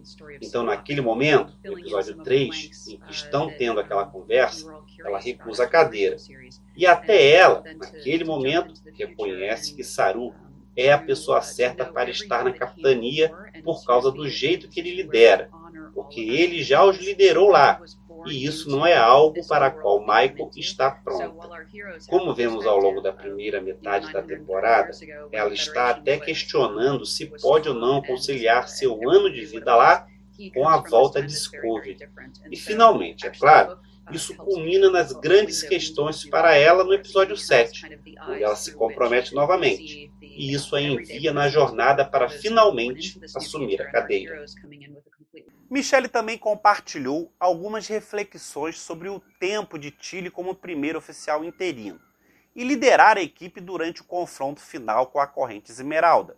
Então, 0.41 0.63
naquele 0.63 1.01
momento, 1.01 1.53
no 1.63 1.79
episódio 1.79 2.15
3, 2.23 2.87
em 2.87 2.97
que 2.97 3.11
estão 3.11 3.49
tendo 3.49 3.79
aquela 3.79 4.05
conversa, 4.05 4.67
ela 4.99 5.19
recusa 5.19 5.63
a 5.63 5.67
cadeira. 5.67 6.17
E 6.75 6.85
até 6.85 7.31
ela, 7.31 7.63
naquele 7.77 8.23
momento, 8.23 8.73
reconhece 8.93 9.75
que 9.75 9.83
Saru 9.83 10.33
é 10.75 10.91
a 10.91 10.97
pessoa 10.99 11.41
certa 11.41 11.85
para 11.85 12.09
estar 12.09 12.43
na 12.43 12.53
capitania 12.53 13.33
por 13.63 13.83
causa 13.83 14.11
do 14.11 14.29
jeito 14.29 14.69
que 14.69 14.79
ele 14.79 14.93
lidera, 14.93 15.49
porque 15.95 16.21
ele 16.21 16.61
já 16.61 16.83
os 16.83 16.97
liderou 16.97 17.49
lá 17.49 17.81
e 18.29 18.45
isso 18.45 18.69
não 18.69 18.85
é 18.85 18.95
algo 18.95 19.45
para 19.47 19.69
qual 19.69 19.99
Michael 19.99 20.49
está 20.55 20.91
pronto. 20.91 21.37
Como 22.07 22.33
vemos 22.33 22.65
ao 22.65 22.79
longo 22.79 23.01
da 23.01 23.11
primeira 23.11 23.61
metade 23.61 24.11
da 24.11 24.21
temporada, 24.21 24.91
ela 25.31 25.53
está 25.53 25.89
até 25.89 26.17
questionando 26.17 27.05
se 27.05 27.25
pode 27.25 27.69
ou 27.69 27.75
não 27.75 28.01
conciliar 28.01 28.67
seu 28.67 29.09
ano 29.09 29.31
de 29.31 29.45
vida 29.45 29.75
lá 29.75 30.07
com 30.53 30.67
a 30.67 30.77
volta 30.77 31.21
de 31.21 31.27
Discovery. 31.27 31.97
E 32.51 32.55
finalmente, 32.55 33.25
é 33.25 33.29
claro, 33.29 33.79
isso 34.11 34.35
culmina 34.35 34.89
nas 34.89 35.11
grandes 35.11 35.63
questões 35.63 36.23
para 36.29 36.55
ela 36.55 36.83
no 36.83 36.93
episódio 36.93 37.35
7, 37.35 37.85
onde 38.29 38.43
ela 38.43 38.55
se 38.55 38.73
compromete 38.73 39.33
novamente. 39.33 40.11
E 40.21 40.53
isso 40.53 40.75
a 40.75 40.81
envia 40.81 41.33
na 41.33 41.49
jornada 41.49 42.05
para 42.05 42.29
finalmente 42.29 43.19
assumir 43.35 43.81
a 43.81 43.91
cadeira. 43.91 44.45
Michele 45.69 46.07
também 46.07 46.37
compartilhou 46.37 47.33
algumas 47.37 47.87
reflexões 47.87 48.79
sobre 48.79 49.09
o 49.09 49.19
tempo 49.37 49.77
de 49.77 49.91
Tilly 49.91 50.31
como 50.31 50.55
primeiro 50.55 50.97
oficial 50.97 51.43
interino 51.43 51.99
e 52.55 52.63
liderar 52.63 53.17
a 53.17 53.21
equipe 53.21 53.59
durante 53.59 54.01
o 54.01 54.05
confronto 54.05 54.61
final 54.61 55.07
com 55.07 55.19
a 55.19 55.27
Corrente 55.27 55.69
Esmeralda 55.69 56.37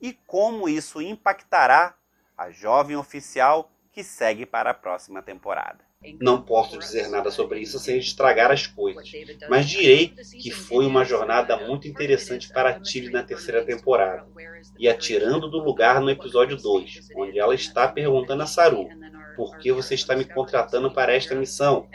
e 0.00 0.14
como 0.26 0.66
isso 0.66 1.02
impactará 1.02 1.94
a 2.36 2.50
jovem 2.50 2.96
oficial 2.96 3.70
que 3.92 4.02
segue 4.02 4.46
para 4.46 4.70
a 4.70 4.74
próxima 4.74 5.20
temporada. 5.20 5.89
Não 6.18 6.40
posso 6.40 6.78
dizer 6.78 7.08
nada 7.08 7.30
sobre 7.30 7.60
isso 7.60 7.78
sem 7.78 7.98
estragar 7.98 8.50
as 8.50 8.66
coisas, 8.66 9.10
mas 9.50 9.68
direi 9.68 10.08
que 10.40 10.50
foi 10.50 10.86
uma 10.86 11.04
jornada 11.04 11.58
muito 11.58 11.86
interessante 11.86 12.48
para 12.48 12.80
Tilly 12.80 13.10
na 13.10 13.22
terceira 13.22 13.62
temporada, 13.62 14.26
e 14.78 14.88
atirando 14.88 15.50
do 15.50 15.58
lugar 15.58 16.00
no 16.00 16.08
episódio 16.08 16.56
2, 16.56 17.10
onde 17.14 17.38
ela 17.38 17.54
está 17.54 17.86
perguntando 17.86 18.42
a 18.42 18.46
Saru, 18.46 18.88
por 19.36 19.58
que 19.58 19.70
você 19.72 19.94
está 19.94 20.16
me 20.16 20.24
contratando 20.24 20.90
para 20.90 21.14
esta 21.14 21.34
missão? 21.34 21.86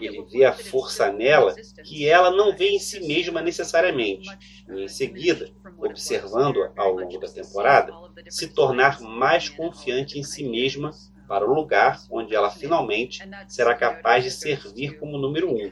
Ele 0.00 0.22
vê 0.30 0.44
a 0.44 0.52
força 0.52 1.10
nela 1.10 1.54
que 1.82 2.06
ela 2.06 2.30
não 2.30 2.54
vê 2.54 2.68
em 2.68 2.78
si 2.78 3.00
mesma 3.06 3.40
necessariamente. 3.40 4.28
E 4.68 4.84
em 4.84 4.88
seguida, 4.88 5.50
observando 5.78 6.70
ao 6.76 6.92
longo 6.92 7.18
da 7.18 7.28
temporada, 7.28 7.90
se 8.28 8.48
tornar 8.48 9.00
mais 9.00 9.48
confiante 9.48 10.18
em 10.18 10.22
si 10.22 10.44
mesma 10.44 10.90
para 11.26 11.48
o 11.48 11.54
lugar 11.54 12.00
onde 12.10 12.34
ela 12.34 12.50
finalmente 12.50 13.22
será 13.48 13.74
capaz 13.74 14.24
de 14.24 14.30
servir 14.30 14.98
como 14.98 15.18
número 15.18 15.50
um. 15.50 15.70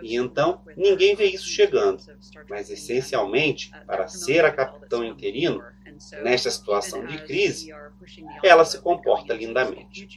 E 0.00 0.16
então 0.16 0.62
ninguém 0.76 1.14
vê 1.14 1.26
isso 1.26 1.46
chegando, 1.46 2.02
mas 2.48 2.70
essencialmente, 2.70 3.70
para 3.86 4.08
ser 4.08 4.44
a 4.44 4.52
capitão 4.52 5.04
interino, 5.04 5.62
nesta 6.22 6.50
situação 6.50 7.04
de 7.06 7.18
crise, 7.24 7.72
ela 8.42 8.64
se 8.64 8.80
comporta 8.80 9.34
lindamente. 9.34 10.08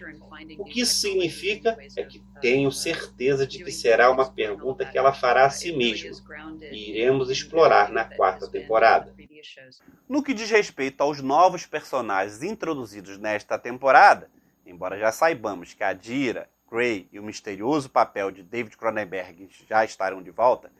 O 0.57 0.63
que 0.65 0.81
isso 0.81 0.95
significa 0.95 1.77
é 1.95 2.03
que 2.03 2.23
tenho 2.41 2.71
certeza 2.71 3.45
de 3.45 3.63
que 3.63 3.71
será 3.71 4.09
uma 4.09 4.29
pergunta 4.29 4.85
que 4.85 4.97
ela 4.97 5.13
fará 5.13 5.45
a 5.45 5.49
si 5.49 5.71
mesma. 5.71 6.11
e 6.71 6.91
iremos 6.91 7.29
explorar 7.29 7.91
na 7.91 8.05
quarta 8.05 8.47
temporada. 8.47 9.13
No 10.07 10.23
que 10.23 10.33
diz 10.33 10.49
respeito 10.49 11.01
aos 11.01 11.21
novos 11.21 11.65
personagens 11.65 12.41
introduzidos 12.41 13.17
nesta 13.17 13.57
temporada, 13.57 14.29
Embora 14.65 14.97
já 14.97 15.11
saibamos 15.11 15.73
que 15.73 15.83
a 15.83 15.93
Dira, 15.93 16.49
Gray 16.69 17.07
e 17.11 17.19
o 17.19 17.23
misterioso 17.23 17.89
papel 17.89 18.31
de 18.31 18.41
David 18.41 18.75
Cronenberg 18.75 19.49
já 19.67 19.85
estarão 19.85 20.23
de 20.23 20.31
volta, 20.31 20.71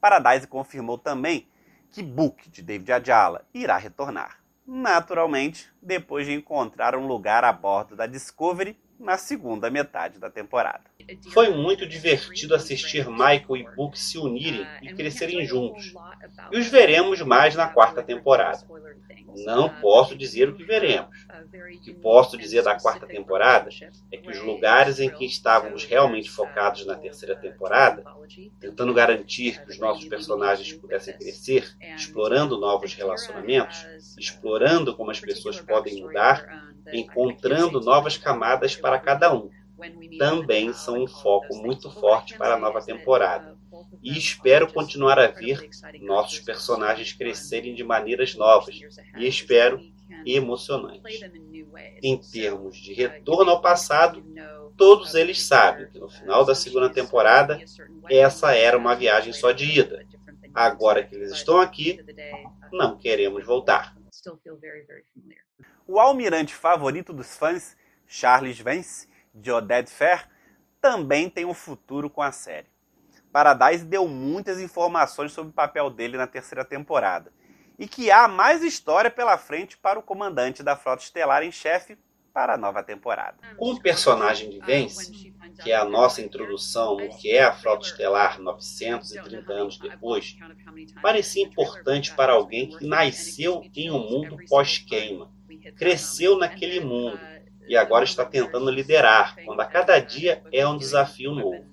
Paradise 0.00 0.46
confirmou 0.46 0.98
também 0.98 1.48
que 1.90 2.02
Book, 2.02 2.50
de 2.50 2.62
David 2.62 2.92
Ajala, 2.92 3.46
irá 3.54 3.76
retornar. 3.76 4.38
Naturalmente, 4.66 5.72
depois 5.80 6.26
de 6.26 6.32
encontrar 6.32 6.94
um 6.94 7.06
lugar 7.06 7.44
a 7.44 7.52
bordo 7.52 7.96
da 7.96 8.06
Discovery 8.06 8.78
na 8.98 9.16
segunda 9.16 9.70
metade 9.70 10.18
da 10.18 10.30
temporada. 10.30 10.84
Foi 11.32 11.50
muito 11.50 11.86
divertido 11.86 12.54
assistir 12.54 13.08
Michael 13.08 13.56
e 13.56 13.66
Book 13.76 13.98
se 13.98 14.18
unirem 14.18 14.66
e 14.82 14.92
crescerem 14.94 15.44
juntos. 15.44 15.92
E 16.50 16.58
os 16.58 16.68
veremos 16.68 17.20
mais 17.22 17.54
na 17.54 17.68
quarta 17.68 18.02
temporada. 18.02 18.66
Não 19.36 19.68
posso 19.68 20.16
dizer 20.16 20.48
o 20.48 20.54
que 20.54 20.64
veremos. 20.64 21.26
O 21.74 21.80
que 21.80 21.94
posso 21.94 22.36
dizer 22.36 22.62
da 22.62 22.78
quarta 22.78 23.06
temporada 23.06 23.70
é 24.10 24.16
que 24.16 24.30
os 24.30 24.38
lugares 24.40 25.00
em 25.00 25.10
que 25.10 25.24
estávamos 25.24 25.84
realmente 25.84 26.30
focados 26.30 26.84
na 26.86 26.94
terceira 26.94 27.34
temporada, 27.34 28.04
tentando 28.60 28.94
garantir 28.94 29.62
que 29.62 29.70
os 29.70 29.78
nossos 29.78 30.04
personagens 30.04 30.72
pudessem 30.72 31.16
crescer, 31.16 31.74
explorando 31.80 32.58
novos 32.58 32.94
relacionamentos, 32.94 33.86
explorando 34.18 34.94
como 34.94 35.10
as 35.10 35.20
pessoas 35.20 35.60
podem 35.60 36.00
mudar, 36.00 36.72
encontrando 36.92 37.80
novas 37.80 38.16
camadas 38.16 38.76
para 38.76 38.98
cada 38.98 39.34
um, 39.34 39.50
também 40.18 40.72
são 40.72 41.02
um 41.02 41.06
foco 41.06 41.56
muito 41.56 41.90
forte 41.90 42.36
para 42.36 42.54
a 42.54 42.58
nova 42.58 42.80
temporada. 42.82 43.56
E 44.02 44.16
espero 44.16 44.72
continuar 44.72 45.18
a 45.18 45.28
ver 45.28 45.68
nossos 46.00 46.40
personagens 46.40 47.12
crescerem 47.12 47.74
de 47.74 47.84
maneiras 47.84 48.34
novas 48.34 48.80
e 49.16 49.26
espero 49.26 49.80
emocionantes. 50.26 51.20
Em 52.02 52.16
termos 52.18 52.76
de 52.76 52.92
retorno 52.92 53.50
ao 53.50 53.60
passado, 53.60 54.24
todos 54.76 55.14
eles 55.14 55.42
sabem 55.42 55.88
que 55.88 55.98
no 55.98 56.08
final 56.08 56.44
da 56.44 56.54
segunda 56.54 56.90
temporada 56.90 57.60
essa 58.10 58.54
era 58.54 58.76
uma 58.76 58.94
viagem 58.94 59.32
só 59.32 59.52
de 59.52 59.64
ida. 59.64 60.04
Agora 60.54 61.02
que 61.02 61.14
eles 61.14 61.32
estão 61.32 61.58
aqui, 61.58 62.04
não 62.72 62.98
queremos 62.98 63.44
voltar. 63.44 63.96
O 65.86 65.98
almirante 65.98 66.54
favorito 66.54 67.12
dos 67.12 67.36
fãs, 67.36 67.76
Charles 68.06 68.60
Vance, 68.60 69.08
de 69.34 69.50
Oded 69.50 69.90
Fair, 69.90 70.28
também 70.80 71.30
tem 71.30 71.44
um 71.44 71.54
futuro 71.54 72.10
com 72.10 72.22
a 72.22 72.32
série. 72.32 72.68
Paradise 73.32 73.84
deu 73.84 74.06
muitas 74.06 74.60
informações 74.60 75.32
sobre 75.32 75.50
o 75.50 75.54
papel 75.54 75.88
dele 75.88 76.16
na 76.16 76.26
terceira 76.26 76.64
temporada 76.64 77.32
e 77.78 77.88
que 77.88 78.10
há 78.10 78.28
mais 78.28 78.62
história 78.62 79.10
pela 79.10 79.38
frente 79.38 79.78
para 79.78 79.98
o 79.98 80.02
comandante 80.02 80.62
da 80.62 80.76
Frota 80.76 81.02
Estelar 81.02 81.42
em 81.42 81.50
chefe 81.50 81.96
para 82.32 82.54
a 82.54 82.58
nova 82.58 82.82
temporada. 82.82 83.36
Com 83.56 83.72
o 83.72 83.80
personagem 83.80 84.50
de 84.50 84.58
Vance, 84.58 85.34
que 85.62 85.70
é 85.70 85.76
a 85.76 85.84
nossa 85.84 86.20
introdução 86.20 86.96
no 86.96 87.08
que 87.18 87.30
é 87.30 87.44
a 87.44 87.52
Frota 87.52 87.86
Estelar 87.86 88.40
930 88.40 89.52
anos 89.52 89.78
depois, 89.78 90.36
parecia 91.00 91.44
importante 91.44 92.14
para 92.14 92.32
alguém 92.32 92.68
que 92.68 92.86
nasceu 92.86 93.62
em 93.74 93.90
um 93.90 93.98
mundo 93.98 94.36
pós-queima, 94.48 95.30
cresceu 95.76 96.38
naquele 96.38 96.80
mundo 96.80 97.18
e 97.68 97.76
agora 97.76 98.04
está 98.04 98.24
tentando 98.24 98.70
liderar, 98.70 99.36
quando 99.44 99.60
a 99.60 99.66
cada 99.66 99.98
dia 99.98 100.42
é 100.52 100.66
um 100.66 100.76
desafio 100.76 101.32
novo. 101.32 101.64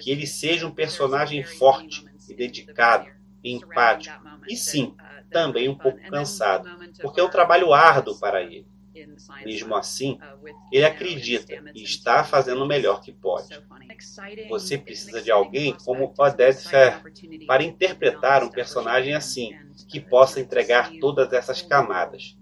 Que 0.00 0.10
ele 0.10 0.26
seja 0.26 0.66
um 0.66 0.70
personagem 0.70 1.42
forte 1.44 2.04
e 2.28 2.34
dedicado, 2.34 3.08
empático 3.42 4.22
e 4.48 4.56
sim, 4.56 4.94
também 5.30 5.68
um 5.68 5.74
pouco 5.74 5.98
cansado, 6.10 6.68
porque 7.00 7.20
é 7.20 7.24
um 7.24 7.30
trabalho 7.30 7.72
árduo 7.72 8.18
para 8.18 8.42
ele. 8.42 8.66
Mesmo 9.44 9.74
assim, 9.74 10.18
ele 10.70 10.84
acredita 10.84 11.54
e 11.74 11.82
está 11.82 12.22
fazendo 12.22 12.62
o 12.62 12.66
melhor 12.66 13.00
que 13.00 13.10
pode. 13.10 13.58
Você 14.48 14.76
precisa 14.76 15.22
de 15.22 15.30
alguém 15.30 15.74
como 15.84 16.12
Oded 16.18 16.56
Fair 16.68 17.02
para 17.46 17.62
interpretar 17.62 18.44
um 18.44 18.50
personagem 18.50 19.14
assim, 19.14 19.56
que 19.88 19.98
possa 19.98 20.40
entregar 20.40 20.90
todas 21.00 21.32
essas 21.32 21.62
camadas. 21.62 22.36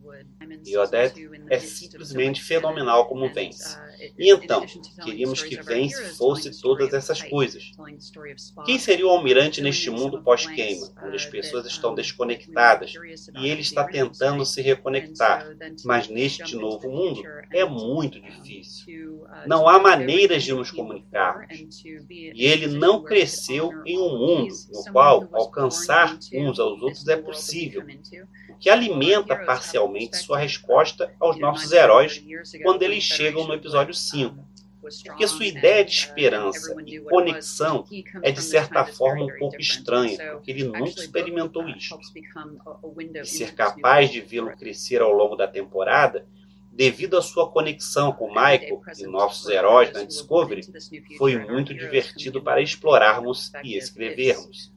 E 0.65 0.77
Oded 0.77 1.31
é 1.49 1.59
simplesmente 1.59 2.43
fenomenal 2.43 3.07
como 3.07 3.33
Vence. 3.33 3.79
E 4.19 4.31
então, 4.33 4.65
queríamos 5.03 5.43
que 5.43 5.57
Vance 5.57 6.17
fosse 6.17 6.61
todas 6.61 6.93
essas 6.93 7.23
coisas. 7.23 7.73
Quem 8.65 8.79
seria 8.79 9.07
o 9.07 9.11
almirante 9.11 9.61
neste 9.61 9.91
mundo 9.91 10.23
pós-queima, 10.23 10.87
onde 11.05 11.17
as 11.17 11.27
pessoas 11.27 11.67
estão 11.67 11.95
desconectadas 11.95 12.95
e 13.37 13.49
ele 13.49 13.61
está 13.61 13.85
tentando 13.85 14.45
se 14.45 14.63
reconectar? 14.63 15.47
Mas 15.85 16.09
neste 16.09 16.57
novo 16.57 16.89
mundo 16.89 17.23
é 17.53 17.65
muito 17.65 18.21
difícil. 18.21 19.25
Não 19.47 19.69
há 19.69 19.79
maneiras 19.79 20.43
de 20.43 20.53
nos 20.53 20.71
comunicarmos. 20.71 21.47
E 22.11 22.45
ele 22.45 22.67
não 22.67 23.03
cresceu 23.03 23.71
em 23.85 23.99
um 23.99 24.19
mundo 24.19 24.55
no 24.73 24.85
qual 24.93 25.29
alcançar 25.33 26.19
uns 26.33 26.59
aos 26.59 26.81
outros 26.83 27.07
é 27.09 27.17
possível, 27.17 27.85
que 28.61 28.69
alimenta 28.69 29.35
parcialmente 29.35 30.19
sua 30.19 30.39
resposta 30.39 31.13
aos 31.19 31.39
nossos 31.39 31.73
heróis 31.73 32.23
quando 32.63 32.83
eles 32.83 33.03
chegam 33.03 33.47
no 33.47 33.55
episódio 33.55 33.95
5. 33.95 34.51
Porque 35.07 35.27
sua 35.27 35.47
ideia 35.47 35.85
de 35.85 35.93
esperança 35.93 36.75
e 36.87 37.01
conexão 37.01 37.85
é, 38.23 38.31
de 38.31 38.43
certa 38.43 38.85
forma, 38.85 39.25
um 39.25 39.39
pouco 39.39 39.61
estranha, 39.61 40.33
porque 40.33 40.51
ele 40.51 40.65
nunca 40.65 41.01
experimentou 41.01 41.69
isso. 41.69 41.99
E 43.23 43.27
ser 43.27 43.55
capaz 43.55 44.11
de 44.11 44.21
vê-lo 44.21 44.57
crescer 44.57 45.01
ao 45.01 45.13
longo 45.13 45.37
da 45.37 45.47
temporada 45.47 46.27
devido 46.81 47.19
à 47.19 47.21
sua 47.21 47.47
conexão 47.47 48.11
com 48.11 48.29
Michael 48.29 48.81
e 48.99 49.07
nossos 49.07 49.47
heróis 49.51 49.93
na 49.93 50.03
Discovery, 50.03 50.63
foi 51.19 51.37
muito 51.37 51.75
divertido 51.75 52.43
para 52.43 52.63
explorarmos 52.63 53.53
e 53.63 53.77
escrevermos. 53.77 54.73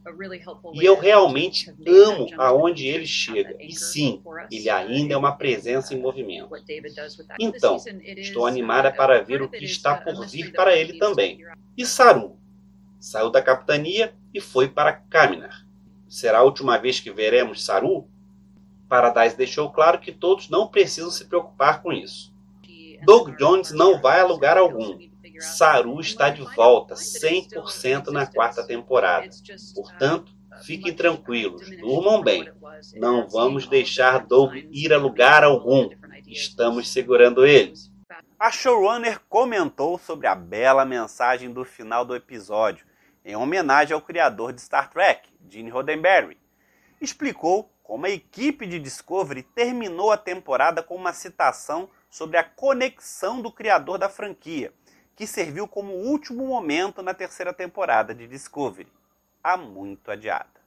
E 0.74 0.84
eu 0.84 1.00
realmente 1.00 1.74
amo 1.88 2.28
aonde 2.38 2.86
ele 2.88 3.08
chega. 3.08 3.56
E 3.58 3.74
sim, 3.74 4.22
ele 4.52 4.70
ainda 4.70 5.14
é 5.14 5.18
uma 5.18 5.38
presença 5.38 5.94
em 5.94 6.02
movimento. 6.02 6.50
Então, 7.40 7.78
estou 8.18 8.46
animada 8.46 8.92
para 8.92 9.22
ver 9.22 9.42
o 9.42 9.48
que 9.48 9.64
está 9.64 9.96
por 9.96 10.28
vir 10.28 10.52
para 10.52 10.76
ele 10.76 11.00
também. 11.00 11.40
E 11.78 11.86
Saru? 11.86 12.38
Saiu 13.00 13.30
da 13.30 13.42
capitania 13.42 14.14
e 14.34 14.42
foi 14.42 14.68
para 14.68 14.92
Kaminar. 14.92 15.66
Será 16.10 16.40
a 16.40 16.44
última 16.44 16.78
vez 16.78 17.00
que 17.00 17.12
veremos 17.12 17.64
Saru? 17.64 18.10
Paradise 18.94 19.36
deixou 19.36 19.72
claro 19.72 19.98
que 19.98 20.12
todos 20.12 20.50
não 20.52 20.68
precisam 20.68 21.10
se 21.10 21.26
preocupar 21.26 21.82
com 21.82 21.92
isso. 21.92 22.32
Doug 23.04 23.36
Jones 23.40 23.72
não 23.72 24.00
vai 24.00 24.20
a 24.20 24.24
lugar 24.24 24.56
algum. 24.56 25.00
Saru 25.40 26.00
está 26.00 26.30
de 26.30 26.44
volta 26.56 26.94
100% 26.94 28.10
na 28.10 28.28
quarta 28.28 28.64
temporada. 28.64 29.28
Portanto, 29.74 30.32
fiquem 30.64 30.94
tranquilos, 30.94 31.68
durmam 31.78 32.22
bem. 32.22 32.48
Não 32.94 33.28
vamos 33.28 33.66
deixar 33.66 34.28
Doug 34.28 34.54
ir 34.72 34.94
a 34.94 35.00
lugar 35.00 35.44
algum. 35.44 35.90
Estamos 36.28 36.88
segurando 36.88 37.48
ele. 37.48 37.74
A 38.40 38.52
showrunner 38.52 39.22
comentou 39.28 39.98
sobre 39.98 40.28
a 40.28 40.36
bela 40.36 40.86
mensagem 40.86 41.52
do 41.52 41.66
final 41.66 42.06
do 42.06 42.16
episódio, 42.16 42.86
em 43.26 43.36
homenagem 43.36 43.96
ao 43.96 44.02
criador 44.02 44.54
de 44.54 44.62
Star 44.62 44.88
Trek, 44.92 45.30
Gene 45.50 45.72
Roddenberry. 45.72 46.38
Explicou 47.02 47.73
como 47.94 48.08
a 48.08 48.10
equipe 48.10 48.66
de 48.66 48.80
Discovery 48.80 49.44
terminou 49.44 50.12
a 50.12 50.18
temporada 50.18 50.82
com 50.82 50.96
uma 50.96 51.14
citação 51.14 51.88
sobre 52.10 52.38
a 52.38 52.44
conexão 52.44 53.40
do 53.40 53.52
criador 53.52 54.00
da 54.00 54.10
franquia, 54.10 54.74
que 55.16 55.28
serviu 55.28 55.68
como 55.68 55.94
último 55.94 56.48
momento 56.48 57.04
na 57.04 57.14
terceira 57.14 57.54
temporada 57.54 58.12
de 58.12 58.26
Discovery, 58.26 58.92
há 59.44 59.56
muito 59.56 60.10
adiada 60.10 60.63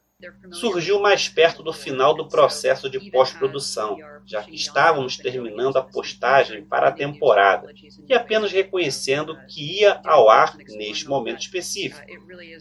surgiu 0.52 1.00
mais 1.00 1.28
perto 1.28 1.62
do 1.62 1.72
final 1.72 2.14
do 2.14 2.28
processo 2.28 2.88
de 2.88 3.10
pós-produção, 3.10 3.98
já 4.24 4.42
que 4.42 4.54
estávamos 4.54 5.16
terminando 5.16 5.76
a 5.76 5.82
postagem 5.82 6.64
para 6.64 6.88
a 6.88 6.92
temporada 6.92 7.72
e 8.08 8.14
apenas 8.14 8.50
reconhecendo 8.50 9.36
que 9.46 9.80
ia 9.80 10.00
ao 10.04 10.30
ar 10.30 10.56
neste 10.56 11.06
momento 11.06 11.40
específico. 11.40 12.00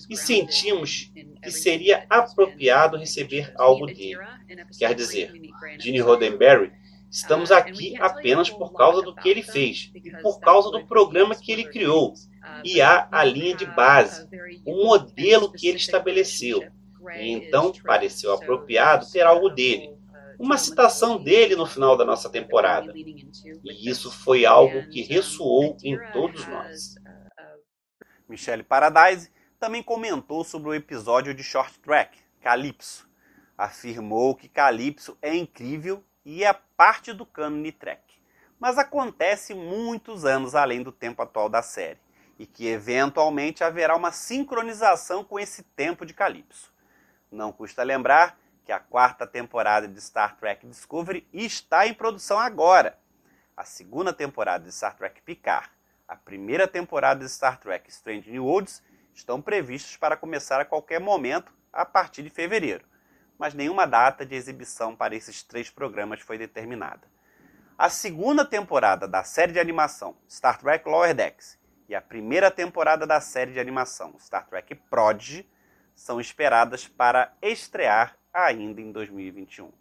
E 0.10 0.18
sentimos 0.18 1.12
que 1.42 1.52
seria 1.52 2.06
apropriado 2.10 2.98
receber 2.98 3.54
algo 3.58 3.86
dele. 3.86 4.20
Quer 4.78 4.94
dizer, 4.94 5.32
Gene 5.80 6.00
Roddenberry 6.00 6.72
Estamos 7.10 7.50
aqui 7.50 7.96
apenas 7.98 8.50
por 8.50 8.74
causa 8.74 9.02
do 9.02 9.16
que 9.16 9.30
ele 9.30 9.42
fez 9.42 9.90
e 9.96 10.12
por 10.22 10.38
causa 10.42 10.70
do 10.70 10.86
programa 10.86 11.34
que 11.34 11.50
ele 11.50 11.64
criou. 11.64 12.14
E 12.62 12.82
há 12.82 13.08
a 13.10 13.24
linha 13.24 13.56
de 13.56 13.66
base, 13.66 14.28
o 14.66 14.86
modelo 14.86 15.50
que 15.50 15.66
ele 15.66 15.78
estabeleceu. 15.78 16.62
E 17.14 17.32
então 17.32 17.72
pareceu 17.84 18.34
apropriado 18.34 19.10
ter 19.12 19.22
algo 19.22 19.50
dele. 19.50 19.96
Uma 20.38 20.58
citação 20.58 21.22
dele 21.22 21.56
no 21.56 21.66
final 21.66 21.96
da 21.96 22.04
nossa 22.04 22.30
temporada. 22.30 22.94
E 22.96 23.90
isso 23.90 24.12
foi 24.12 24.46
algo 24.46 24.88
que 24.90 25.02
ressoou 25.02 25.78
em 25.84 25.98
todos 26.12 26.46
nós. 26.48 26.96
Michelle 28.28 28.64
Paradise 28.64 29.32
também 29.60 29.82
comentou 29.82 30.44
sobre 30.44 30.70
o 30.70 30.74
episódio 30.74 31.34
de 31.34 31.44
Short 31.44 31.80
Track, 31.80 32.18
Calypso. 32.42 33.08
Afirmou 33.58 34.36
que 34.36 34.50
Calypso 34.50 35.18
é 35.22 35.34
incrível 35.34 36.04
e 36.26 36.44
é 36.44 36.52
parte 36.76 37.14
do 37.14 37.26
cânone 37.26 37.72
Trek, 37.72 38.02
mas 38.60 38.78
acontece 38.78 39.54
muitos 39.54 40.26
anos 40.26 40.56
além 40.56 40.82
do 40.82 40.92
tempo 40.92 41.22
atual 41.22 41.48
da 41.48 41.62
série, 41.62 42.00
e 42.38 42.46
que 42.46 42.68
eventualmente 42.68 43.64
haverá 43.64 43.96
uma 43.96 44.12
sincronização 44.12 45.24
com 45.24 45.40
esse 45.40 45.64
tempo 45.64 46.06
de 46.06 46.14
Calypso. 46.14 46.74
Não 47.36 47.52
custa 47.52 47.84
lembrar 47.84 48.40
que 48.64 48.72
a 48.72 48.80
quarta 48.80 49.28
temporada 49.28 49.90
de 49.90 50.00
Star 50.00 50.38
Trek 50.38 50.66
Discovery 50.66 51.28
está 51.34 51.86
em 51.86 51.94
produção 51.94 52.40
agora. 52.40 52.98
A 53.58 53.66
segunda 53.66 54.14
temporada 54.14 54.64
de 54.64 54.72
Star 54.72 54.96
Trek 54.96 55.22
Picard, 55.22 55.70
a 56.08 56.16
primeira 56.16 56.66
temporada 56.66 57.20
de 57.20 57.30
Star 57.30 57.60
Trek 57.60 57.90
Strange 57.90 58.32
New 58.32 58.46
Worlds 58.46 58.82
estão 59.14 59.42
previstos 59.42 59.98
para 59.98 60.16
começar 60.16 60.62
a 60.62 60.66
qualquer 60.66 61.02
momento 61.02 61.52
a 61.74 61.84
partir 61.84 62.24
de 62.24 62.30
fevereiro, 62.30 62.86
mas 63.38 63.54
nenhuma 63.54 63.86
data 63.86 64.26
de 64.26 64.34
exibição 64.34 64.96
para 64.96 65.14
esses 65.14 65.44
três 65.44 65.70
programas 65.70 66.22
foi 66.22 66.38
determinada. 66.38 67.06
A 67.78 67.90
segunda 67.90 68.46
temporada 68.46 69.10
da 69.10 69.26
série 69.26 69.52
de 69.52 69.60
animação 69.60 70.16
Star 70.30 70.58
Trek 70.58 70.88
Lower 70.88 71.14
Decks 71.14 71.60
e 71.90 71.96
a 71.96 72.02
primeira 72.02 72.50
temporada 72.50 73.06
da 73.06 73.20
série 73.20 73.52
de 73.52 73.60
animação 73.60 74.16
Star 74.20 74.48
Trek 74.48 74.74
Prodigy 74.90 75.46
são 75.96 76.20
esperadas 76.20 76.88
para 76.88 77.34
estrear 77.42 78.18
ainda 78.34 78.82
em 78.82 78.92
2021, 78.92 79.72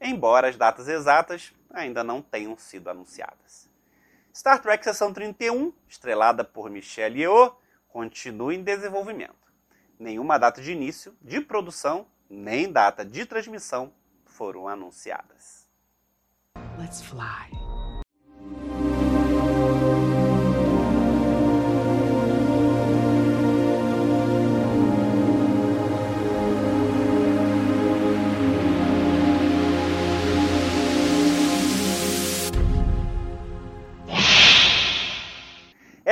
embora 0.00 0.48
as 0.48 0.56
datas 0.56 0.88
exatas 0.88 1.52
ainda 1.70 2.04
não 2.04 2.22
tenham 2.22 2.56
sido 2.56 2.88
anunciadas. 2.88 3.68
Star 4.34 4.62
Trek 4.62 4.82
Seção 4.82 5.12
31, 5.12 5.72
estrelada 5.88 6.42
por 6.42 6.70
Michelle 6.70 7.20
Yeoh, 7.20 7.54
continua 7.88 8.54
em 8.54 8.62
desenvolvimento. 8.62 9.52
Nenhuma 9.98 10.38
data 10.38 10.62
de 10.62 10.72
início, 10.72 11.14
de 11.20 11.40
produção, 11.40 12.06
nem 12.30 12.72
data 12.72 13.04
de 13.04 13.26
transmissão 13.26 13.92
foram 14.24 14.66
anunciadas. 14.66 15.68
Let's 16.78 17.02
fly. 17.02 17.61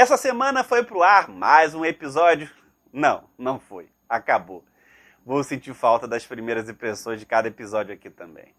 Essa 0.01 0.17
semana 0.17 0.65
foi 0.65 0.83
pro 0.83 1.03
ar 1.03 1.29
mais 1.29 1.75
um 1.75 1.85
episódio. 1.85 2.51
Não, 2.91 3.25
não 3.37 3.61
foi. 3.61 3.91
Acabou. 4.09 4.65
Vou 5.27 5.45
sentir 5.45 5.75
falta 5.75 6.09
das 6.09 6.25
primeiras 6.25 6.71
impressões 6.71 7.21
de 7.21 7.27
cada 7.27 7.49
episódio 7.49 7.93
aqui 7.93 8.09
também. 8.09 8.55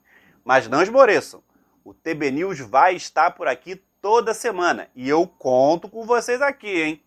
Mas 0.45 0.67
não 0.67 0.83
esmoreçam. 0.83 1.43
O 1.83 1.95
TB 1.95 2.29
News 2.29 2.59
vai 2.59 2.95
estar 2.95 3.31
por 3.31 3.47
aqui 3.47 3.75
toda 3.99 4.35
semana 4.35 4.87
e 4.93 5.09
eu 5.09 5.25
conto 5.25 5.89
com 5.89 6.05
vocês 6.05 6.43
aqui, 6.43 6.79
hein? 6.79 7.03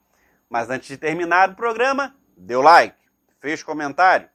Mas 0.50 0.68
antes 0.68 0.88
de 0.88 0.98
terminar 0.98 1.50
o 1.50 1.54
programa, 1.54 2.16
o 2.36 2.60
like, 2.60 2.98
fez 3.38 3.62
comentário. 3.62 4.28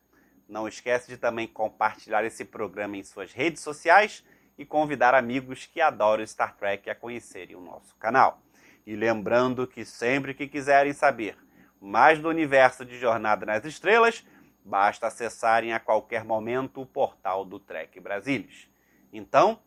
Não 0.47 0.65
esquece 0.65 1.09
de 1.09 1.17
também 1.17 1.45
compartilhar 1.45 2.23
esse 2.23 2.45
programa 2.45 2.95
em 2.95 3.03
suas 3.03 3.33
redes 3.33 3.61
sociais 3.61 4.23
e 4.57 4.65
convidar 4.65 5.13
amigos 5.13 5.65
que 5.65 5.81
adoram 5.81 6.25
Star 6.25 6.55
Trek 6.55 6.89
a 6.89 6.95
conhecerem 6.95 7.57
o 7.57 7.61
nosso 7.61 7.93
canal. 7.97 8.41
E 8.89 8.95
lembrando 8.95 9.67
que 9.67 9.85
sempre 9.85 10.33
que 10.33 10.47
quiserem 10.47 10.93
saber 10.93 11.37
mais 11.79 12.17
do 12.17 12.27
universo 12.27 12.83
de 12.83 12.97
Jornada 12.97 13.45
nas 13.45 13.63
Estrelas, 13.63 14.25
basta 14.65 15.05
acessarem 15.05 15.73
a 15.73 15.79
qualquer 15.79 16.23
momento 16.25 16.81
o 16.81 16.87
portal 16.87 17.45
do 17.45 17.59
Trek 17.59 17.99
Brasilis. 17.99 18.67
Então, 19.13 19.59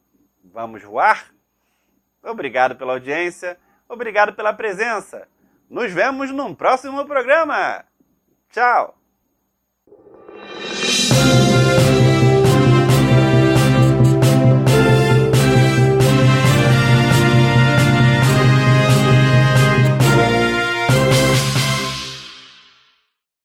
vamos 0.42 0.82
voar? 0.82 1.32
Obrigado 2.20 2.74
pela 2.74 2.94
audiência, 2.94 3.56
obrigado 3.88 4.34
pela 4.34 4.52
presença. 4.52 5.28
Nos 5.70 5.92
vemos 5.92 6.32
num 6.32 6.52
próximo 6.52 7.06
programa. 7.06 7.84
Tchau! 8.50 9.01